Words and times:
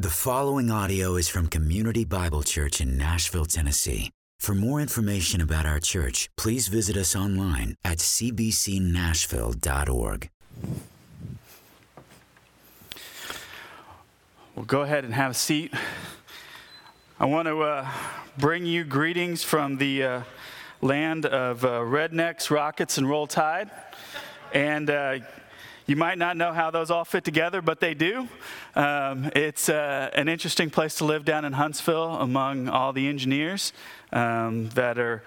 The 0.00 0.10
following 0.10 0.70
audio 0.70 1.16
is 1.16 1.28
from 1.28 1.48
Community 1.48 2.04
Bible 2.04 2.44
Church 2.44 2.80
in 2.80 2.96
Nashville, 2.96 3.46
Tennessee. 3.46 4.12
For 4.38 4.54
more 4.54 4.80
information 4.80 5.40
about 5.40 5.66
our 5.66 5.80
church, 5.80 6.28
please 6.36 6.68
visit 6.68 6.96
us 6.96 7.16
online 7.16 7.74
at 7.84 7.98
cbcnashville.org. 7.98 10.30
Well, 14.54 14.64
go 14.66 14.82
ahead 14.82 15.04
and 15.04 15.12
have 15.14 15.32
a 15.32 15.34
seat. 15.34 15.74
I 17.18 17.24
want 17.24 17.48
to 17.48 17.60
uh, 17.60 17.90
bring 18.38 18.66
you 18.66 18.84
greetings 18.84 19.42
from 19.42 19.78
the 19.78 20.04
uh, 20.04 20.22
land 20.80 21.26
of 21.26 21.64
uh, 21.64 21.80
rednecks, 21.80 22.52
rockets, 22.52 22.98
and 22.98 23.10
roll 23.10 23.26
tide. 23.26 23.68
And 24.54 24.90
uh, 24.90 25.18
you 25.88 25.96
might 25.96 26.18
not 26.18 26.36
know 26.36 26.52
how 26.52 26.70
those 26.70 26.90
all 26.90 27.06
fit 27.06 27.24
together, 27.24 27.62
but 27.62 27.80
they 27.80 27.94
do. 27.94 28.28
Um, 28.76 29.30
it's 29.34 29.70
uh, 29.70 30.10
an 30.12 30.28
interesting 30.28 30.68
place 30.68 30.96
to 30.96 31.06
live 31.06 31.24
down 31.24 31.46
in 31.46 31.54
Huntsville 31.54 32.16
among 32.16 32.68
all 32.68 32.92
the 32.92 33.08
engineers 33.08 33.72
um, 34.12 34.68
that 34.70 34.98
are 34.98 35.22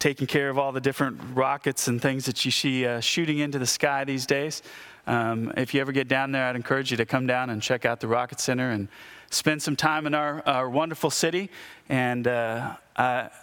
taking 0.00 0.26
care 0.26 0.50
of 0.50 0.58
all 0.58 0.72
the 0.72 0.80
different 0.80 1.20
rockets 1.32 1.86
and 1.86 2.02
things 2.02 2.26
that 2.26 2.44
you 2.44 2.50
see 2.50 2.84
uh, 2.84 2.98
shooting 2.98 3.38
into 3.38 3.60
the 3.60 3.66
sky 3.66 4.02
these 4.02 4.26
days. 4.26 4.64
Um, 5.06 5.52
if 5.56 5.72
you 5.72 5.80
ever 5.80 5.92
get 5.92 6.08
down 6.08 6.32
there, 6.32 6.48
I'd 6.48 6.56
encourage 6.56 6.90
you 6.90 6.96
to 6.96 7.06
come 7.06 7.28
down 7.28 7.48
and 7.50 7.62
check 7.62 7.84
out 7.84 8.00
the 8.00 8.08
Rocket 8.08 8.40
Center 8.40 8.72
and 8.72 8.88
spend 9.30 9.62
some 9.62 9.76
time 9.76 10.08
in 10.08 10.14
our, 10.14 10.42
our 10.44 10.68
wonderful 10.68 11.10
city. 11.10 11.50
And 11.88 12.26
uh, 12.26 12.74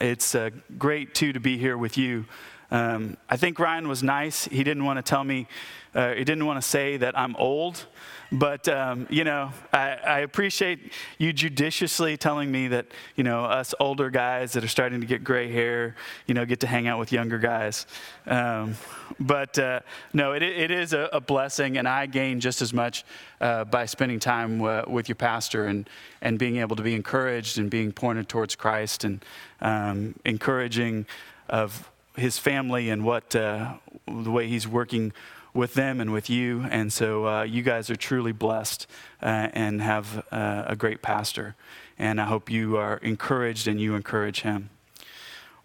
it's 0.01 0.35
uh, 0.35 0.49
great, 0.77 1.15
too, 1.15 1.31
to 1.31 1.39
be 1.39 1.57
here 1.57 1.77
with 1.77 1.97
you. 1.97 2.25
Um, 2.71 3.17
I 3.29 3.35
think 3.35 3.59
Ryan 3.59 3.87
was 3.89 4.01
nice. 4.01 4.45
He 4.45 4.63
didn't 4.63 4.85
want 4.85 4.97
to 4.97 5.03
tell 5.03 5.23
me 5.23 5.47
uh, 5.93 6.13
he 6.13 6.23
didn't 6.23 6.45
want 6.45 6.61
to 6.61 6.67
say 6.67 6.95
that 6.95 7.19
I'm 7.19 7.35
old, 7.35 7.85
but 8.31 8.69
um, 8.69 9.07
you 9.09 9.25
know, 9.25 9.51
I, 9.73 9.89
I, 9.95 10.19
appreciate 10.19 10.93
you 11.17 11.33
judiciously 11.33 12.15
telling 12.15 12.49
me 12.49 12.69
that 12.69 12.85
you 13.17 13.25
know 13.25 13.43
us 13.43 13.75
older 13.77 14.09
guys 14.09 14.53
that 14.53 14.63
are 14.63 14.69
starting 14.69 15.01
to 15.01 15.05
get 15.05 15.21
gray 15.21 15.51
hair, 15.51 15.97
you 16.27 16.33
know, 16.33 16.45
get 16.45 16.61
to 16.61 16.67
hang 16.67 16.87
out 16.87 16.97
with 16.97 17.11
younger 17.11 17.39
guys. 17.39 17.87
Um, 18.25 18.75
but 19.19 19.59
uh, 19.59 19.81
no, 20.13 20.31
it, 20.31 20.43
it 20.43 20.71
is 20.71 20.93
a, 20.93 21.09
a, 21.11 21.19
blessing, 21.19 21.77
and 21.77 21.89
I 21.89 22.05
gain 22.05 22.39
just 22.39 22.61
as 22.61 22.73
much 22.73 23.03
uh, 23.41 23.65
by 23.65 23.85
spending 23.85 24.19
time 24.19 24.61
uh, 24.61 24.83
with 24.87 25.09
your 25.09 25.17
pastor 25.17 25.65
and 25.65 25.89
and 26.21 26.39
being 26.39 26.55
able 26.55 26.77
to 26.77 26.83
be 26.83 26.95
encouraged 26.95 27.57
and 27.57 27.69
being 27.69 27.91
pointed 27.91 28.29
towards 28.29 28.55
Christ 28.55 29.03
and 29.03 29.25
um, 29.59 30.15
encouraging 30.23 31.05
of 31.49 31.90
his 32.15 32.37
family 32.37 32.89
and 32.89 33.03
what 33.03 33.35
uh, 33.35 33.75
the 34.07 34.31
way 34.31 34.47
he's 34.47 34.67
working 34.67 35.13
with 35.53 35.73
them 35.73 35.99
and 35.99 36.13
with 36.13 36.29
you. 36.29 36.65
And 36.69 36.91
so 36.91 37.27
uh, 37.27 37.43
you 37.43 37.61
guys 37.61 37.89
are 37.89 37.95
truly 37.95 38.31
blessed 38.31 38.87
uh, 39.21 39.49
and 39.53 39.81
have 39.81 40.25
uh, 40.31 40.63
a 40.67 40.75
great 40.75 41.01
pastor. 41.01 41.55
And 41.97 42.19
I 42.21 42.25
hope 42.25 42.49
you 42.49 42.77
are 42.77 42.97
encouraged 42.97 43.67
and 43.67 43.79
you 43.79 43.95
encourage 43.95 44.41
him. 44.41 44.69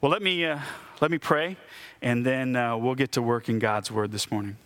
Well, 0.00 0.12
let 0.12 0.22
me, 0.22 0.44
uh, 0.44 0.60
let 1.00 1.10
me 1.10 1.18
pray, 1.18 1.56
and 2.02 2.24
then 2.24 2.54
uh, 2.54 2.76
we'll 2.76 2.94
get 2.94 3.12
to 3.12 3.22
work 3.22 3.48
in 3.48 3.58
God's 3.58 3.90
word 3.90 4.12
this 4.12 4.30
morning. 4.30 4.58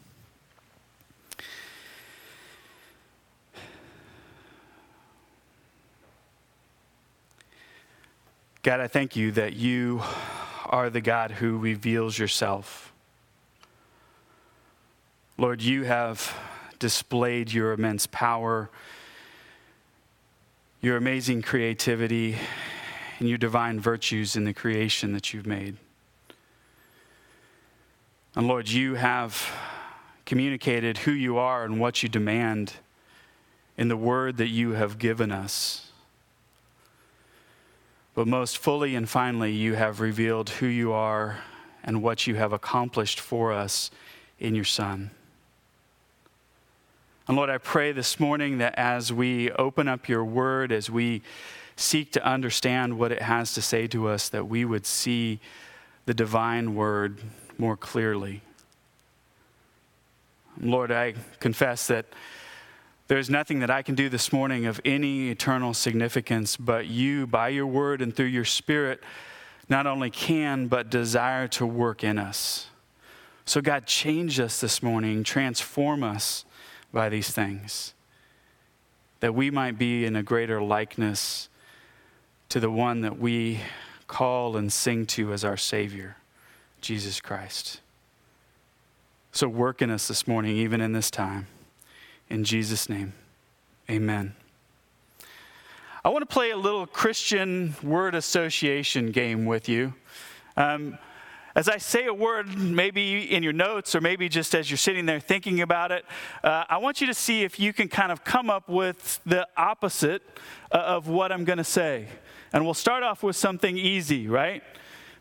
God, 8.63 8.81
I 8.81 8.89
thank 8.89 9.17
you 9.17 9.31
that 9.33 9.55
you 9.55 10.03
are 10.71 10.89
the 10.89 11.03
God 11.03 11.33
who 11.33 11.59
reveals 11.59 12.19
yourself 12.19 12.91
Lord, 15.41 15.63
you 15.63 15.85
have 15.85 16.37
displayed 16.79 17.51
your 17.51 17.73
immense 17.73 18.07
power, 18.07 18.69
your 20.83 20.99
amazing 20.99 21.41
creativity, 21.41 22.37
and 23.19 23.27
your 23.27 23.39
divine 23.39 23.81
virtues 23.81 24.37
in 24.37 24.45
the 24.45 24.53
creation 24.53 25.15
that 25.15 25.33
you've 25.33 25.47
made. 25.47 25.79
And 28.37 28.47
Lord, 28.47 28.69
you 28.69 28.97
have 28.97 29.51
communicated 30.27 30.99
who 30.99 31.13
you 31.13 31.39
are 31.39 31.65
and 31.65 31.81
what 31.81 32.03
you 32.03 32.11
demand 32.11 32.75
in 33.79 33.89
the 33.89 33.97
word 33.97 34.37
that 34.37 34.49
you 34.49 34.73
have 34.73 34.99
given 34.99 35.33
us. 35.33 35.90
But 38.21 38.29
most 38.29 38.59
fully 38.59 38.97
and 38.97 39.09
finally, 39.09 39.51
you 39.51 39.77
have 39.77 39.99
revealed 39.99 40.51
who 40.51 40.67
you 40.67 40.93
are 40.93 41.39
and 41.83 42.03
what 42.03 42.27
you 42.27 42.35
have 42.35 42.53
accomplished 42.53 43.19
for 43.19 43.51
us 43.51 43.91
in 44.39 44.55
your 44.55 44.67
Son. 44.67 45.11
And 47.27 47.35
Lord, 47.35 47.49
I 47.49 47.57
pray 47.57 47.93
this 47.93 48.21
morning 48.21 48.59
that 48.59 48.75
as 48.75 49.11
we 49.11 49.51
open 49.53 49.89
up 49.89 50.07
your 50.07 50.23
word, 50.23 50.71
as 50.71 50.91
we 50.91 51.23
seek 51.77 52.13
to 52.13 52.23
understand 52.23 52.99
what 52.99 53.11
it 53.11 53.23
has 53.23 53.55
to 53.55 53.63
say 53.63 53.87
to 53.87 54.09
us, 54.09 54.29
that 54.29 54.47
we 54.47 54.67
would 54.67 54.85
see 54.85 55.41
the 56.05 56.13
divine 56.13 56.75
word 56.75 57.23
more 57.57 57.75
clearly. 57.75 58.43
Lord, 60.61 60.93
I 60.93 61.15
confess 61.39 61.87
that 61.87 62.05
there's 63.11 63.29
nothing 63.29 63.59
that 63.59 63.71
I 63.73 63.83
can 63.83 63.97
do 63.97 64.09
this 64.09 64.33
morning 64.33 64.67
of 64.67 64.81
any 64.85 65.31
eternal 65.31 65.75
significance, 65.75 66.57
but 66.57 66.87
you, 66.87 67.27
by 67.27 67.49
your 67.49 67.67
word 67.67 68.03
and 68.03 68.15
through 68.15 68.27
your 68.27 68.45
spirit, 68.45 69.03
not 69.69 69.85
only 69.85 70.11
can, 70.11 70.69
but 70.69 70.91
desire 70.91 71.49
to 71.49 71.67
work 71.67 72.05
in 72.05 72.19
us. 72.19 72.69
So, 73.45 73.61
God, 73.61 73.85
change 73.85 74.39
us 74.39 74.61
this 74.61 74.81
morning, 74.81 75.25
transform 75.25 76.05
us 76.05 76.45
by 76.93 77.09
these 77.09 77.33
things, 77.33 77.95
that 79.19 79.35
we 79.35 79.51
might 79.51 79.77
be 79.77 80.05
in 80.05 80.15
a 80.15 80.23
greater 80.23 80.63
likeness 80.63 81.49
to 82.49 82.61
the 82.61 82.71
one 82.71 83.01
that 83.01 83.19
we 83.19 83.59
call 84.07 84.57
and 84.57 84.73
sing 84.73 85.05
to 85.07 85.33
as 85.33 85.45
our 85.45 85.57
Savior, 85.57 86.17
Jesus 86.81 87.21
Christ. 87.21 87.81
So 89.33 89.49
work 89.49 89.83
in 89.83 89.91
us 89.91 90.07
this 90.07 90.29
morning, 90.29 90.57
even 90.59 90.81
in 90.81 90.93
this 90.93 91.11
time. 91.11 91.49
In 92.31 92.45
Jesus' 92.45 92.89
name, 92.89 93.13
amen. 93.91 94.35
I 96.05 96.11
want 96.11 96.23
to 96.23 96.33
play 96.33 96.51
a 96.51 96.57
little 96.57 96.87
Christian 96.87 97.75
word 97.83 98.15
association 98.15 99.11
game 99.11 99.47
with 99.47 99.69
you. 99.69 99.95
Um, 100.57 100.97
as 101.57 101.69
I 101.69 101.79
say 101.79 102.07
a 102.07 102.15
word, 102.15 102.57
maybe 102.57 103.23
in 103.35 103.43
your 103.43 103.53
notes 103.53 103.97
or 103.97 104.01
maybe 104.01 104.29
just 104.29 104.55
as 104.55 104.71
you're 104.71 104.79
sitting 104.79 105.07
there 105.07 105.19
thinking 105.19 105.61
about 105.61 105.91
it, 105.91 106.05
uh, 106.45 106.65
I 106.69 106.79
want 106.79 107.01
you 107.01 107.09
to 107.09 107.15
see 107.15 107.43
if 107.43 107.59
you 107.59 107.73
can 107.73 107.89
kind 107.89 108.13
of 108.13 108.23
come 108.23 108.49
up 108.49 108.69
with 108.69 109.19
the 109.27 109.49
opposite 109.57 110.23
uh, 110.71 110.79
of 110.79 111.09
what 111.09 111.33
I'm 111.33 111.45
going 111.45 111.59
to 111.59 111.65
say. 111.65 112.07
And 112.53 112.65
we'll 112.65 112.75
start 112.75 113.03
off 113.03 113.25
with 113.25 113.35
something 113.35 113.77
easy, 113.77 114.29
right? 114.29 114.63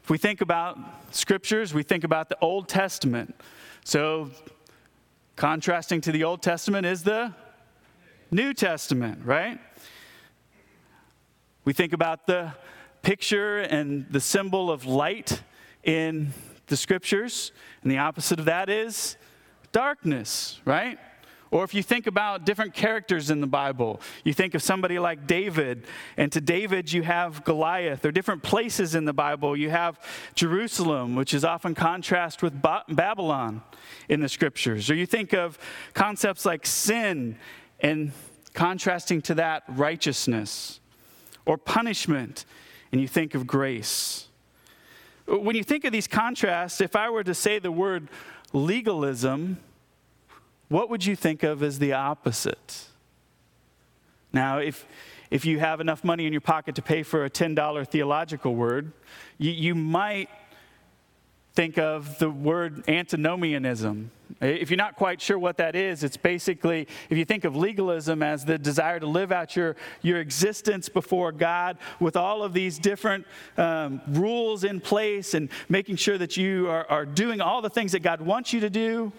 If 0.03 0.11
we 0.11 0.19
think 0.19 0.41
about 0.41 0.77
scriptures, 1.09 1.73
we 1.73 1.81
think 1.81 2.03
about 2.03 2.29
the 2.29 2.37
Old 2.39 2.67
Testament. 2.67 3.35
So, 3.83 4.29
contrasting 5.39 6.01
to 6.01 6.11
the 6.11 6.25
Old 6.25 6.41
Testament 6.41 6.85
is 6.85 7.01
the 7.03 7.33
New 8.29 8.53
Testament, 8.53 9.21
right? 9.23 9.57
We 11.63 11.71
think 11.71 11.93
about 11.93 12.27
the 12.27 12.51
picture 13.03 13.59
and 13.59 14.05
the 14.11 14.19
symbol 14.19 14.69
of 14.69 14.85
light 14.85 15.41
in 15.85 16.33
the 16.67 16.75
scriptures, 16.75 17.53
and 17.83 17.89
the 17.89 17.99
opposite 17.99 18.37
of 18.39 18.45
that 18.45 18.69
is 18.69 19.15
darkness, 19.71 20.59
right? 20.65 20.99
Or 21.51 21.63
if 21.63 21.73
you 21.73 21.81
think 21.81 22.05
about 22.05 22.45
different 22.45 22.75
characters 22.75 23.31
in 23.31 23.41
the 23.41 23.47
Bible, 23.47 24.01
you 24.23 24.33
think 24.33 24.53
of 24.53 24.61
somebody 24.61 24.99
like 24.99 25.25
David, 25.25 25.87
and 26.15 26.31
to 26.31 26.39
David 26.39 26.93
you 26.93 27.01
have 27.01 27.43
Goliath, 27.43 28.05
or 28.05 28.11
different 28.11 28.43
places 28.43 28.93
in 28.93 29.05
the 29.05 29.13
Bible. 29.13 29.57
You 29.57 29.71
have 29.71 29.99
Jerusalem, 30.35 31.15
which 31.15 31.33
is 31.33 31.43
often 31.43 31.73
contrast 31.73 32.43
with 32.43 32.61
Babylon 32.61 33.63
in 34.09 34.19
the 34.19 34.29
scriptures. 34.29 34.91
Or 34.91 34.95
you 34.95 35.07
think 35.07 35.33
of 35.33 35.57
concepts 35.93 36.45
like 36.45 36.67
sin 36.67 37.35
and 37.79 38.11
contrasting 38.53 39.21
to 39.23 39.35
that 39.35 39.63
righteousness, 39.69 40.79
or 41.45 41.57
punishment, 41.57 42.45
and 42.91 43.01
you 43.01 43.07
think 43.07 43.33
of 43.33 43.47
grace. 43.47 44.27
When 45.25 45.55
you 45.55 45.63
think 45.63 45.83
of 45.83 45.91
these 45.91 46.07
contrasts, 46.07 46.81
if 46.81 46.95
I 46.95 47.09
were 47.09 47.23
to 47.23 47.33
say 47.33 47.57
the 47.59 47.71
word 47.71 48.07
legalism, 48.51 49.59
what 50.69 50.89
would 50.89 51.05
you 51.05 51.15
think 51.15 51.43
of 51.43 51.61
as 51.61 51.79
the 51.79 51.93
opposite? 51.93 52.85
Now, 54.31 54.59
if, 54.59 54.85
if 55.31 55.45
you 55.45 55.59
have 55.59 55.81
enough 55.81 56.03
money 56.03 56.27
in 56.27 56.33
your 56.33 56.41
pocket 56.41 56.75
to 56.75 56.81
pay 56.81 57.03
for 57.03 57.25
a 57.25 57.29
$10 57.29 57.87
theological 57.87 58.55
word, 58.55 58.93
you, 59.37 59.51
you 59.51 59.75
might 59.75 60.29
think 61.53 61.79
of 61.79 62.19
the 62.19 62.29
word 62.29 62.87
antinomianism. 62.87 64.11
If 64.39 64.69
you're 64.69 64.77
not 64.77 64.95
quite 64.95 65.19
sure 65.19 65.39
what 65.39 65.57
that 65.57 65.75
is, 65.75 66.03
it's 66.03 66.15
basically, 66.15 66.87
if 67.09 67.17
you 67.17 67.25
think 67.25 67.43
of 67.43 67.55
legalism 67.55 68.21
as 68.21 68.45
the 68.45 68.57
desire 68.57 68.99
to 68.99 69.07
live 69.07 69.31
out 69.31 69.55
your, 69.55 69.75
your 70.03 70.19
existence 70.19 70.87
before 70.87 71.31
God 71.31 71.77
with 71.99 72.15
all 72.15 72.43
of 72.43 72.53
these 72.53 72.77
different 72.77 73.25
um, 73.57 73.99
rules 74.07 74.63
in 74.63 74.79
place 74.79 75.33
and 75.33 75.49
making 75.67 75.95
sure 75.95 76.17
that 76.19 76.37
you 76.37 76.69
are, 76.69 76.85
are 76.89 77.05
doing 77.05 77.41
all 77.41 77.61
the 77.61 77.69
things 77.69 77.91
that 77.93 78.01
God 78.03 78.21
wants 78.21 78.53
you 78.53 78.59
to 78.59 78.69
do, 78.69 79.11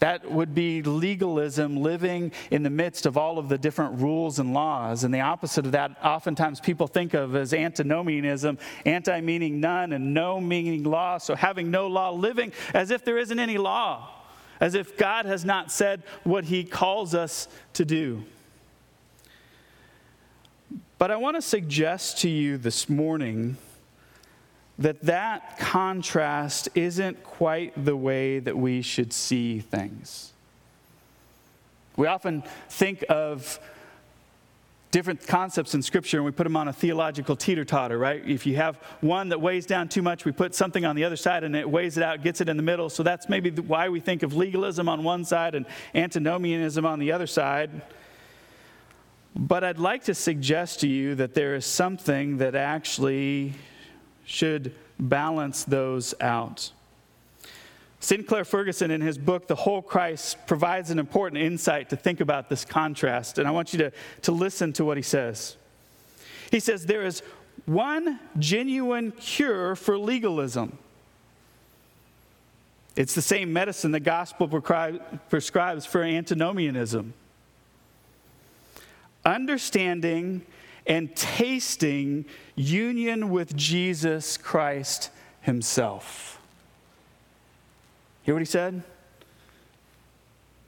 That 0.00 0.30
would 0.30 0.54
be 0.54 0.82
legalism, 0.82 1.76
living 1.76 2.32
in 2.50 2.62
the 2.62 2.70
midst 2.70 3.04
of 3.04 3.18
all 3.18 3.38
of 3.38 3.50
the 3.50 3.58
different 3.58 4.00
rules 4.00 4.38
and 4.38 4.54
laws. 4.54 5.04
And 5.04 5.12
the 5.12 5.20
opposite 5.20 5.66
of 5.66 5.72
that, 5.72 5.96
oftentimes 6.02 6.58
people 6.58 6.86
think 6.86 7.12
of 7.12 7.36
as 7.36 7.52
antinomianism, 7.52 8.58
anti 8.86 9.20
meaning 9.20 9.60
none 9.60 9.92
and 9.92 10.14
no 10.14 10.40
meaning 10.40 10.84
law. 10.84 11.18
So 11.18 11.34
having 11.34 11.70
no 11.70 11.86
law, 11.86 12.10
living 12.10 12.52
as 12.72 12.90
if 12.90 13.04
there 13.04 13.18
isn't 13.18 13.38
any 13.38 13.58
law, 13.58 14.08
as 14.58 14.74
if 14.74 14.96
God 14.96 15.26
has 15.26 15.44
not 15.44 15.70
said 15.70 16.02
what 16.24 16.44
he 16.44 16.64
calls 16.64 17.14
us 17.14 17.46
to 17.74 17.84
do. 17.84 18.24
But 20.96 21.10
I 21.10 21.16
want 21.16 21.36
to 21.36 21.42
suggest 21.42 22.18
to 22.20 22.28
you 22.28 22.56
this 22.56 22.88
morning 22.88 23.58
that 24.80 25.02
that 25.02 25.58
contrast 25.58 26.70
isn't 26.74 27.22
quite 27.22 27.84
the 27.84 27.94
way 27.94 28.38
that 28.38 28.56
we 28.56 28.80
should 28.80 29.12
see 29.12 29.60
things. 29.60 30.32
We 31.96 32.06
often 32.06 32.42
think 32.70 33.04
of 33.10 33.60
different 34.90 35.24
concepts 35.26 35.74
in 35.74 35.82
Scripture 35.82 36.16
and 36.16 36.24
we 36.24 36.32
put 36.32 36.44
them 36.44 36.56
on 36.56 36.66
a 36.66 36.72
theological 36.72 37.36
teeter 37.36 37.64
totter, 37.64 37.98
right? 37.98 38.26
If 38.26 38.46
you 38.46 38.56
have 38.56 38.76
one 39.02 39.28
that 39.28 39.40
weighs 39.40 39.66
down 39.66 39.88
too 39.88 40.00
much, 40.00 40.24
we 40.24 40.32
put 40.32 40.54
something 40.54 40.86
on 40.86 40.96
the 40.96 41.04
other 41.04 41.16
side 41.16 41.44
and 41.44 41.54
it 41.54 41.68
weighs 41.68 41.98
it 41.98 42.02
out, 42.02 42.22
gets 42.22 42.40
it 42.40 42.48
in 42.48 42.56
the 42.56 42.62
middle. 42.62 42.88
So 42.88 43.02
that's 43.02 43.28
maybe 43.28 43.50
why 43.50 43.90
we 43.90 44.00
think 44.00 44.22
of 44.22 44.34
legalism 44.34 44.88
on 44.88 45.04
one 45.04 45.26
side 45.26 45.54
and 45.54 45.66
antinomianism 45.94 46.86
on 46.86 46.98
the 46.98 47.12
other 47.12 47.26
side. 47.26 47.82
But 49.36 49.62
I'd 49.62 49.78
like 49.78 50.04
to 50.04 50.14
suggest 50.14 50.80
to 50.80 50.88
you 50.88 51.14
that 51.16 51.34
there 51.34 51.54
is 51.54 51.66
something 51.66 52.38
that 52.38 52.54
actually 52.54 53.52
should 54.30 54.74
balance 54.98 55.64
those 55.64 56.14
out. 56.20 56.70
Sinclair 57.98 58.44
Ferguson, 58.44 58.90
in 58.90 59.00
his 59.00 59.18
book, 59.18 59.46
The 59.46 59.54
Whole 59.54 59.82
Christ, 59.82 60.38
provides 60.46 60.90
an 60.90 60.98
important 60.98 61.42
insight 61.42 61.90
to 61.90 61.96
think 61.96 62.20
about 62.20 62.48
this 62.48 62.64
contrast. 62.64 63.38
And 63.38 63.46
I 63.46 63.50
want 63.50 63.72
you 63.72 63.78
to, 63.80 63.92
to 64.22 64.32
listen 64.32 64.72
to 64.74 64.84
what 64.84 64.96
he 64.96 65.02
says. 65.02 65.56
He 66.50 66.60
says, 66.60 66.86
There 66.86 67.02
is 67.02 67.22
one 67.66 68.18
genuine 68.38 69.12
cure 69.12 69.76
for 69.76 69.98
legalism. 69.98 70.78
It's 72.96 73.14
the 73.14 73.22
same 73.22 73.52
medicine 73.52 73.92
the 73.92 74.00
gospel 74.00 74.48
prescribes 74.48 75.86
for 75.86 76.02
antinomianism. 76.02 77.14
Understanding 79.24 80.46
and 80.90 81.14
tasting 81.14 82.24
union 82.56 83.30
with 83.30 83.56
Jesus 83.56 84.36
Christ 84.36 85.10
Himself. 85.40 86.40
Hear 88.24 88.34
what 88.34 88.40
He 88.40 88.44
said? 88.44 88.82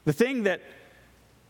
The 0.05 0.13
thing 0.13 0.45
that 0.45 0.63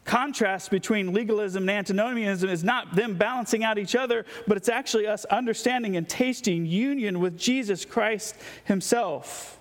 contrasts 0.06 0.70
between 0.70 1.12
legalism 1.12 1.64
and 1.64 1.70
antinomianism 1.70 2.48
is 2.48 2.64
not 2.64 2.96
them 2.96 3.14
balancing 3.14 3.62
out 3.62 3.76
each 3.76 3.94
other, 3.94 4.24
but 4.46 4.56
it's 4.56 4.70
actually 4.70 5.06
us 5.06 5.26
understanding 5.26 5.98
and 5.98 6.08
tasting 6.08 6.64
union 6.64 7.20
with 7.20 7.38
Jesus 7.38 7.84
Christ 7.84 8.34
Himself. 8.64 9.58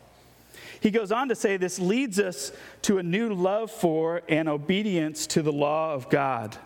He 0.80 0.90
goes 0.90 1.12
on 1.12 1.28
to 1.28 1.36
say 1.36 1.58
this 1.58 1.80
leads 1.80 2.18
us 2.18 2.54
to 2.84 2.98
a 2.98 3.04
new 3.04 3.34
love 3.34 3.72
for 3.72 4.22
and 4.30 4.48
obedience 4.48 5.28
to 5.28 5.42
the 5.42 5.52
law 5.52 5.94
of 5.94 6.10
God 6.10 6.58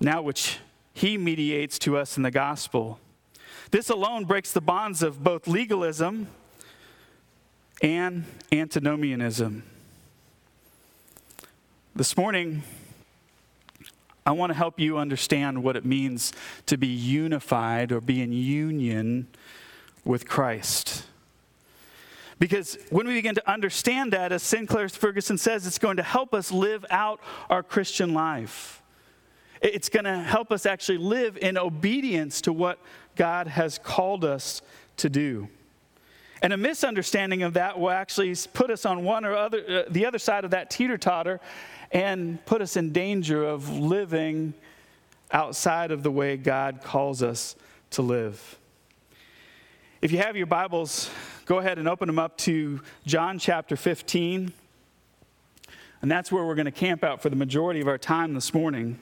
now 0.00 0.22
which 0.22 0.58
he 0.92 1.18
mediates 1.18 1.78
to 1.80 1.96
us 1.96 2.16
in 2.16 2.22
the 2.22 2.30
gospel. 2.30 2.98
This 3.70 3.90
alone 3.90 4.24
breaks 4.24 4.52
the 4.52 4.60
bonds 4.60 5.02
of 5.02 5.22
both 5.22 5.46
legalism 5.46 6.28
and 7.82 8.24
antinomianism. 8.52 9.62
This 11.94 12.16
morning, 12.16 12.62
I 14.24 14.32
want 14.32 14.50
to 14.50 14.54
help 14.56 14.80
you 14.80 14.98
understand 14.98 15.62
what 15.62 15.76
it 15.76 15.84
means 15.84 16.32
to 16.66 16.76
be 16.76 16.88
unified 16.88 17.92
or 17.92 18.00
be 18.00 18.20
in 18.22 18.32
union 18.32 19.28
with 20.04 20.28
Christ. 20.28 21.04
Because 22.38 22.76
when 22.90 23.06
we 23.06 23.14
begin 23.14 23.34
to 23.36 23.50
understand 23.50 24.12
that, 24.12 24.32
as 24.32 24.42
Sinclair 24.42 24.88
Ferguson 24.88 25.38
says, 25.38 25.66
it's 25.66 25.78
going 25.78 25.96
to 25.96 26.02
help 26.02 26.34
us 26.34 26.52
live 26.52 26.84
out 26.90 27.20
our 27.48 27.62
Christian 27.62 28.12
life. 28.12 28.82
It's 29.62 29.88
going 29.88 30.04
to 30.04 30.18
help 30.18 30.52
us 30.52 30.66
actually 30.66 30.98
live 30.98 31.36
in 31.36 31.56
obedience 31.56 32.40
to 32.42 32.52
what 32.52 32.78
God 33.14 33.46
has 33.46 33.78
called 33.78 34.24
us 34.24 34.62
to 34.98 35.08
do. 35.08 35.48
And 36.42 36.52
a 36.52 36.56
misunderstanding 36.56 37.42
of 37.42 37.54
that 37.54 37.78
will 37.78 37.90
actually 37.90 38.34
put 38.52 38.70
us 38.70 38.84
on 38.84 39.04
one 39.04 39.24
or 39.24 39.34
other, 39.34 39.64
uh, 39.68 39.82
the 39.90 40.04
other 40.04 40.18
side 40.18 40.44
of 40.44 40.50
that 40.50 40.70
teeter 40.70 40.98
totter 40.98 41.40
and 41.90 42.44
put 42.44 42.60
us 42.60 42.76
in 42.76 42.92
danger 42.92 43.42
of 43.42 43.70
living 43.78 44.52
outside 45.32 45.90
of 45.90 46.02
the 46.02 46.10
way 46.10 46.36
God 46.36 46.82
calls 46.82 47.22
us 47.22 47.56
to 47.90 48.02
live. 48.02 48.58
If 50.02 50.12
you 50.12 50.18
have 50.18 50.36
your 50.36 50.46
Bibles, 50.46 51.10
go 51.46 51.58
ahead 51.58 51.78
and 51.78 51.88
open 51.88 52.06
them 52.06 52.18
up 52.18 52.36
to 52.38 52.80
John 53.06 53.38
chapter 53.38 53.74
15. 53.74 54.52
And 56.02 56.10
that's 56.10 56.30
where 56.30 56.44
we're 56.44 56.54
going 56.54 56.66
to 56.66 56.70
camp 56.70 57.02
out 57.02 57.22
for 57.22 57.30
the 57.30 57.36
majority 57.36 57.80
of 57.80 57.88
our 57.88 57.98
time 57.98 58.34
this 58.34 58.52
morning. 58.52 58.98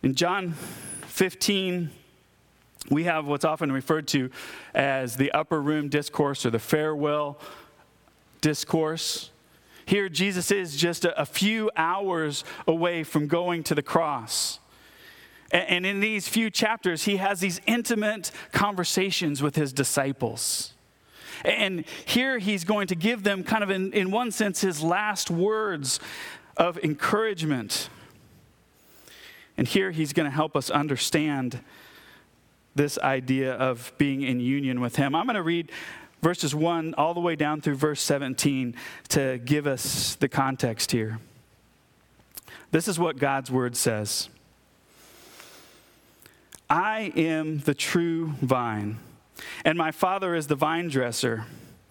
In 0.00 0.14
John 0.14 0.52
15, 0.52 1.90
we 2.88 3.04
have 3.04 3.26
what's 3.26 3.44
often 3.44 3.72
referred 3.72 4.06
to 4.08 4.30
as 4.72 5.16
the 5.16 5.32
upper 5.32 5.60
room 5.60 5.88
discourse 5.88 6.46
or 6.46 6.50
the 6.50 6.60
farewell 6.60 7.36
discourse. 8.40 9.30
Here, 9.86 10.08
Jesus 10.08 10.52
is 10.52 10.76
just 10.76 11.04
a, 11.04 11.26
few 11.26 11.68
hours 11.76 12.44
away 12.68 13.02
from 13.02 13.26
going 13.26 13.64
to 13.64 13.74
the 13.74 13.82
cross. 13.82 14.60
And, 15.50 15.68
and 15.68 15.86
in 15.86 15.98
these 15.98 16.28
few 16.28 16.48
chapters, 16.48 17.04
he 17.04 17.16
has 17.16 17.40
these 17.40 17.60
intimate 17.66 18.30
conversations 18.52 19.42
with 19.42 19.56
his 19.56 19.72
disciples. 19.72 20.74
And 21.44 21.84
here 22.04 22.38
he's 22.38 22.62
going 22.62 22.86
to 22.88 22.94
give 22.94 23.24
them, 23.24 23.42
kind 23.42 23.64
of 23.64 23.70
in, 23.70 23.92
in 23.92 24.12
one 24.12 24.30
sense, 24.30 24.60
his 24.60 24.80
last 24.80 25.28
words 25.28 25.98
of 26.56 26.78
encouragement 26.78 27.88
and 29.58 29.68
here 29.68 29.90
he's 29.90 30.14
going 30.14 30.24
to 30.24 30.34
help 30.34 30.56
us 30.56 30.70
understand 30.70 31.60
this 32.74 32.96
idea 33.00 33.52
of 33.54 33.92
being 33.98 34.22
in 34.22 34.40
union 34.40 34.80
with 34.80 34.96
him. 34.96 35.14
I'm 35.14 35.26
going 35.26 35.34
to 35.34 35.42
read 35.42 35.70
verses 36.22 36.54
1 36.54 36.94
all 36.96 37.12
the 37.12 37.20
way 37.20 37.34
down 37.34 37.60
through 37.60 37.74
verse 37.74 38.00
17 38.00 38.74
to 39.08 39.38
give 39.38 39.66
us 39.66 40.14
the 40.14 40.28
context 40.28 40.92
here. 40.92 41.18
This 42.70 42.86
is 42.86 42.98
what 42.98 43.18
God's 43.18 43.50
word 43.50 43.76
says 43.76 44.28
I 46.70 47.12
am 47.16 47.58
the 47.58 47.74
true 47.74 48.34
vine, 48.40 48.98
and 49.64 49.76
my 49.76 49.90
Father 49.90 50.34
is 50.34 50.46
the 50.46 50.54
vine 50.54 50.88
dresser. 50.88 51.46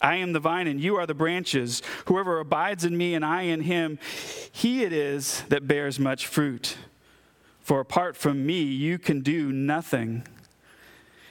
I 0.00 0.16
am 0.16 0.32
the 0.32 0.40
vine 0.40 0.66
and 0.66 0.80
you 0.80 0.96
are 0.96 1.06
the 1.06 1.14
branches. 1.14 1.82
Whoever 2.06 2.38
abides 2.38 2.84
in 2.84 2.96
me 2.96 3.14
and 3.14 3.24
I 3.24 3.42
in 3.42 3.62
him, 3.62 3.98
he 4.52 4.82
it 4.82 4.92
is 4.92 5.42
that 5.48 5.66
bears 5.66 5.98
much 5.98 6.26
fruit. 6.26 6.76
For 7.60 7.80
apart 7.80 8.16
from 8.16 8.46
me, 8.46 8.62
you 8.62 8.98
can 8.98 9.20
do 9.20 9.52
nothing. 9.52 10.24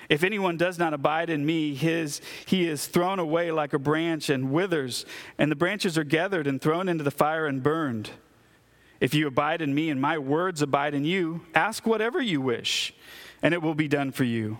If 0.09 0.23
anyone 0.23 0.55
does 0.55 0.79
not 0.79 0.93
abide 0.93 1.29
in 1.29 1.45
me, 1.45 1.75
his, 1.75 2.21
he 2.45 2.67
is 2.67 2.87
thrown 2.87 3.19
away 3.19 3.51
like 3.51 3.73
a 3.73 3.79
branch 3.79 4.29
and 4.29 4.51
withers, 4.51 5.05
and 5.37 5.51
the 5.51 5.55
branches 5.55 5.97
are 5.97 6.03
gathered 6.03 6.47
and 6.47 6.61
thrown 6.61 6.87
into 6.87 7.03
the 7.03 7.11
fire 7.11 7.45
and 7.45 7.61
burned. 7.61 8.11
If 8.99 9.13
you 9.13 9.27
abide 9.27 9.61
in 9.61 9.75
me 9.75 9.89
and 9.89 10.01
my 10.01 10.17
words 10.17 10.61
abide 10.61 10.93
in 10.93 11.03
you, 11.03 11.41
ask 11.53 11.85
whatever 11.85 12.21
you 12.21 12.39
wish, 12.39 12.93
and 13.41 13.53
it 13.53 13.61
will 13.61 13.75
be 13.75 13.87
done 13.87 14.11
for 14.11 14.23
you. 14.23 14.59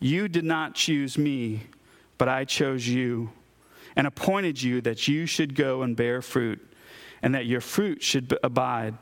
You 0.00 0.28
did 0.28 0.44
not 0.44 0.74
choose 0.74 1.16
me, 1.18 1.62
but 2.18 2.28
I 2.28 2.44
chose 2.44 2.88
you 2.88 3.30
and 3.94 4.06
appointed 4.06 4.62
you 4.62 4.80
that 4.80 5.06
you 5.06 5.26
should 5.26 5.54
go 5.54 5.82
and 5.82 5.94
bear 5.94 6.22
fruit, 6.22 6.64
and 7.22 7.34
that 7.34 7.44
your 7.44 7.60
fruit 7.60 8.02
should 8.02 8.38
abide, 8.42 8.94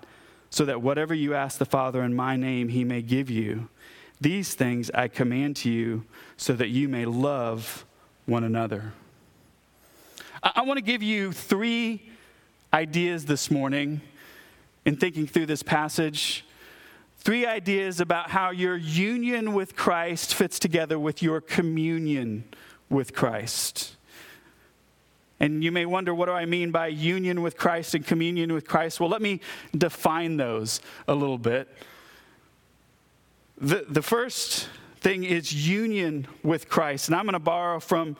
so 0.50 0.64
that 0.64 0.82
whatever 0.82 1.14
you 1.14 1.34
ask 1.34 1.58
the 1.58 1.64
Father 1.64 2.02
in 2.02 2.16
my 2.16 2.36
name, 2.36 2.68
he 2.68 2.84
may 2.84 3.02
give 3.02 3.30
you. 3.30 3.68
These 4.20 4.54
things 4.54 4.90
I 4.92 5.06
command 5.08 5.56
to 5.56 5.70
you, 5.70 6.04
so 6.36 6.54
that 6.54 6.70
you 6.70 6.88
may 6.88 7.04
love 7.04 7.84
one 8.26 8.44
another. 8.44 8.92
I 10.42 10.62
want 10.62 10.78
to 10.78 10.84
give 10.84 11.02
you 11.02 11.32
three 11.32 12.10
ideas 12.72 13.26
this 13.26 13.50
morning 13.50 14.00
in 14.84 14.96
thinking 14.96 15.26
through 15.26 15.46
this 15.46 15.62
passage. 15.62 16.44
Three 17.18 17.44
ideas 17.44 18.00
about 18.00 18.30
how 18.30 18.50
your 18.50 18.76
union 18.76 19.52
with 19.52 19.76
Christ 19.76 20.34
fits 20.34 20.58
together 20.58 20.98
with 20.98 21.22
your 21.22 21.40
communion 21.40 22.44
with 22.88 23.14
Christ. 23.14 23.96
And 25.40 25.62
you 25.62 25.70
may 25.70 25.86
wonder, 25.86 26.14
what 26.14 26.26
do 26.26 26.32
I 26.32 26.46
mean 26.46 26.70
by 26.70 26.88
union 26.88 27.42
with 27.42 27.56
Christ 27.56 27.94
and 27.94 28.04
communion 28.04 28.52
with 28.52 28.66
Christ? 28.66 28.98
Well, 28.98 29.08
let 29.08 29.22
me 29.22 29.40
define 29.76 30.36
those 30.36 30.80
a 31.06 31.14
little 31.14 31.38
bit. 31.38 31.68
The, 33.60 33.84
the 33.88 34.02
first 34.02 34.68
thing 35.00 35.24
is 35.24 35.52
union 35.68 36.26
with 36.42 36.68
Christ. 36.68 37.08
And 37.08 37.16
I'm 37.16 37.24
going 37.24 37.34
to 37.34 37.38
borrow 37.38 37.80
from 37.80 38.16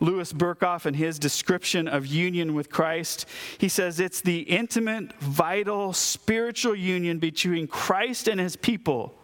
Louis 0.00 0.32
Berkhof 0.32 0.86
and 0.86 0.96
his 0.96 1.18
description 1.18 1.86
of 1.86 2.06
union 2.06 2.54
with 2.54 2.70
Christ. 2.70 3.26
He 3.58 3.68
says 3.68 4.00
it's 4.00 4.20
the 4.22 4.40
intimate, 4.40 5.12
vital, 5.20 5.92
spiritual 5.92 6.74
union 6.74 7.18
between 7.18 7.66
Christ 7.66 8.26
and 8.26 8.40
his 8.40 8.56
people, 8.56 9.14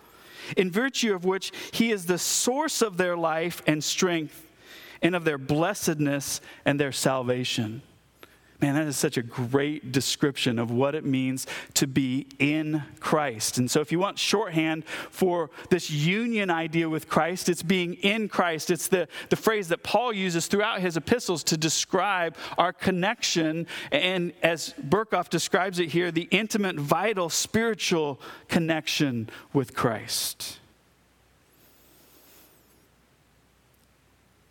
in 0.56 0.70
virtue 0.70 1.14
of 1.14 1.24
which 1.24 1.52
he 1.72 1.90
is 1.90 2.06
the 2.06 2.18
source 2.18 2.82
of 2.82 2.98
their 2.98 3.16
life 3.16 3.62
and 3.66 3.82
strength 3.82 4.46
and 5.02 5.14
of 5.14 5.24
their 5.24 5.38
blessedness 5.38 6.40
and 6.64 6.78
their 6.78 6.92
salvation. 6.92 7.82
Man, 8.60 8.74
that 8.74 8.86
is 8.86 8.96
such 8.96 9.18
a 9.18 9.22
great 9.22 9.92
description 9.92 10.58
of 10.58 10.70
what 10.70 10.94
it 10.94 11.04
means 11.04 11.46
to 11.74 11.86
be 11.86 12.26
in 12.38 12.82
Christ. 13.00 13.58
And 13.58 13.70
so, 13.70 13.80
if 13.80 13.92
you 13.92 13.98
want 13.98 14.18
shorthand 14.18 14.84
for 15.10 15.50
this 15.68 15.90
union 15.90 16.50
idea 16.50 16.88
with 16.88 17.08
Christ, 17.08 17.48
it's 17.48 17.62
being 17.62 17.94
in 17.94 18.28
Christ. 18.28 18.70
It's 18.70 18.88
the, 18.88 19.08
the 19.28 19.36
phrase 19.36 19.68
that 19.68 19.82
Paul 19.82 20.12
uses 20.12 20.46
throughout 20.46 20.80
his 20.80 20.96
epistles 20.96 21.44
to 21.44 21.56
describe 21.56 22.36
our 22.56 22.72
connection. 22.72 23.66
And 23.92 24.32
as 24.42 24.74
Berkhof 24.80 25.28
describes 25.28 25.78
it 25.78 25.90
here, 25.90 26.10
the 26.10 26.28
intimate, 26.30 26.76
vital, 26.76 27.28
spiritual 27.28 28.20
connection 28.48 29.28
with 29.52 29.74
Christ. 29.74 30.60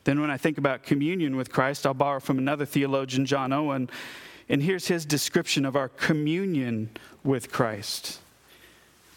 Then, 0.05 0.21
when 0.21 0.31
I 0.31 0.37
think 0.37 0.57
about 0.57 0.83
communion 0.83 1.35
with 1.35 1.51
Christ, 1.51 1.85
I'll 1.85 1.93
borrow 1.93 2.19
from 2.19 2.37
another 2.37 2.65
theologian, 2.65 3.25
John 3.25 3.51
Owen, 3.51 3.89
and 4.47 4.61
here's 4.61 4.87
his 4.87 5.05
description 5.05 5.65
of 5.65 5.75
our 5.75 5.89
communion 5.89 6.91
with 7.23 7.51
Christ. 7.51 8.19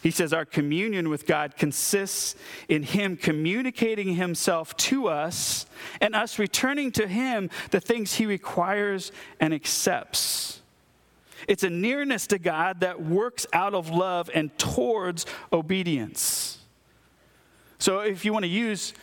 He 0.01 0.11
says, 0.11 0.33
Our 0.33 0.45
communion 0.45 1.09
with 1.09 1.27
God 1.27 1.55
consists 1.57 2.35
in 2.67 2.83
Him 2.83 3.17
communicating 3.17 4.15
Himself 4.15 4.75
to 4.77 5.07
us 5.07 5.65
and 6.01 6.15
us 6.15 6.39
returning 6.39 6.91
to 6.93 7.07
Him 7.07 7.49
the 7.71 7.79
things 7.79 8.15
He 8.15 8.25
requires 8.25 9.11
and 9.39 9.53
accepts. 9.53 10.61
It's 11.47 11.63
a 11.63 11.69
nearness 11.69 12.27
to 12.27 12.39
God 12.39 12.79
that 12.79 13.01
works 13.01 13.45
out 13.53 13.73
of 13.73 13.89
love 13.89 14.29
and 14.33 14.57
towards 14.57 15.25
obedience. 15.51 16.57
So, 17.77 17.99
if 17.99 18.25
you 18.25 18.33
want 18.33 18.43
to 18.43 18.49
use 18.49 18.93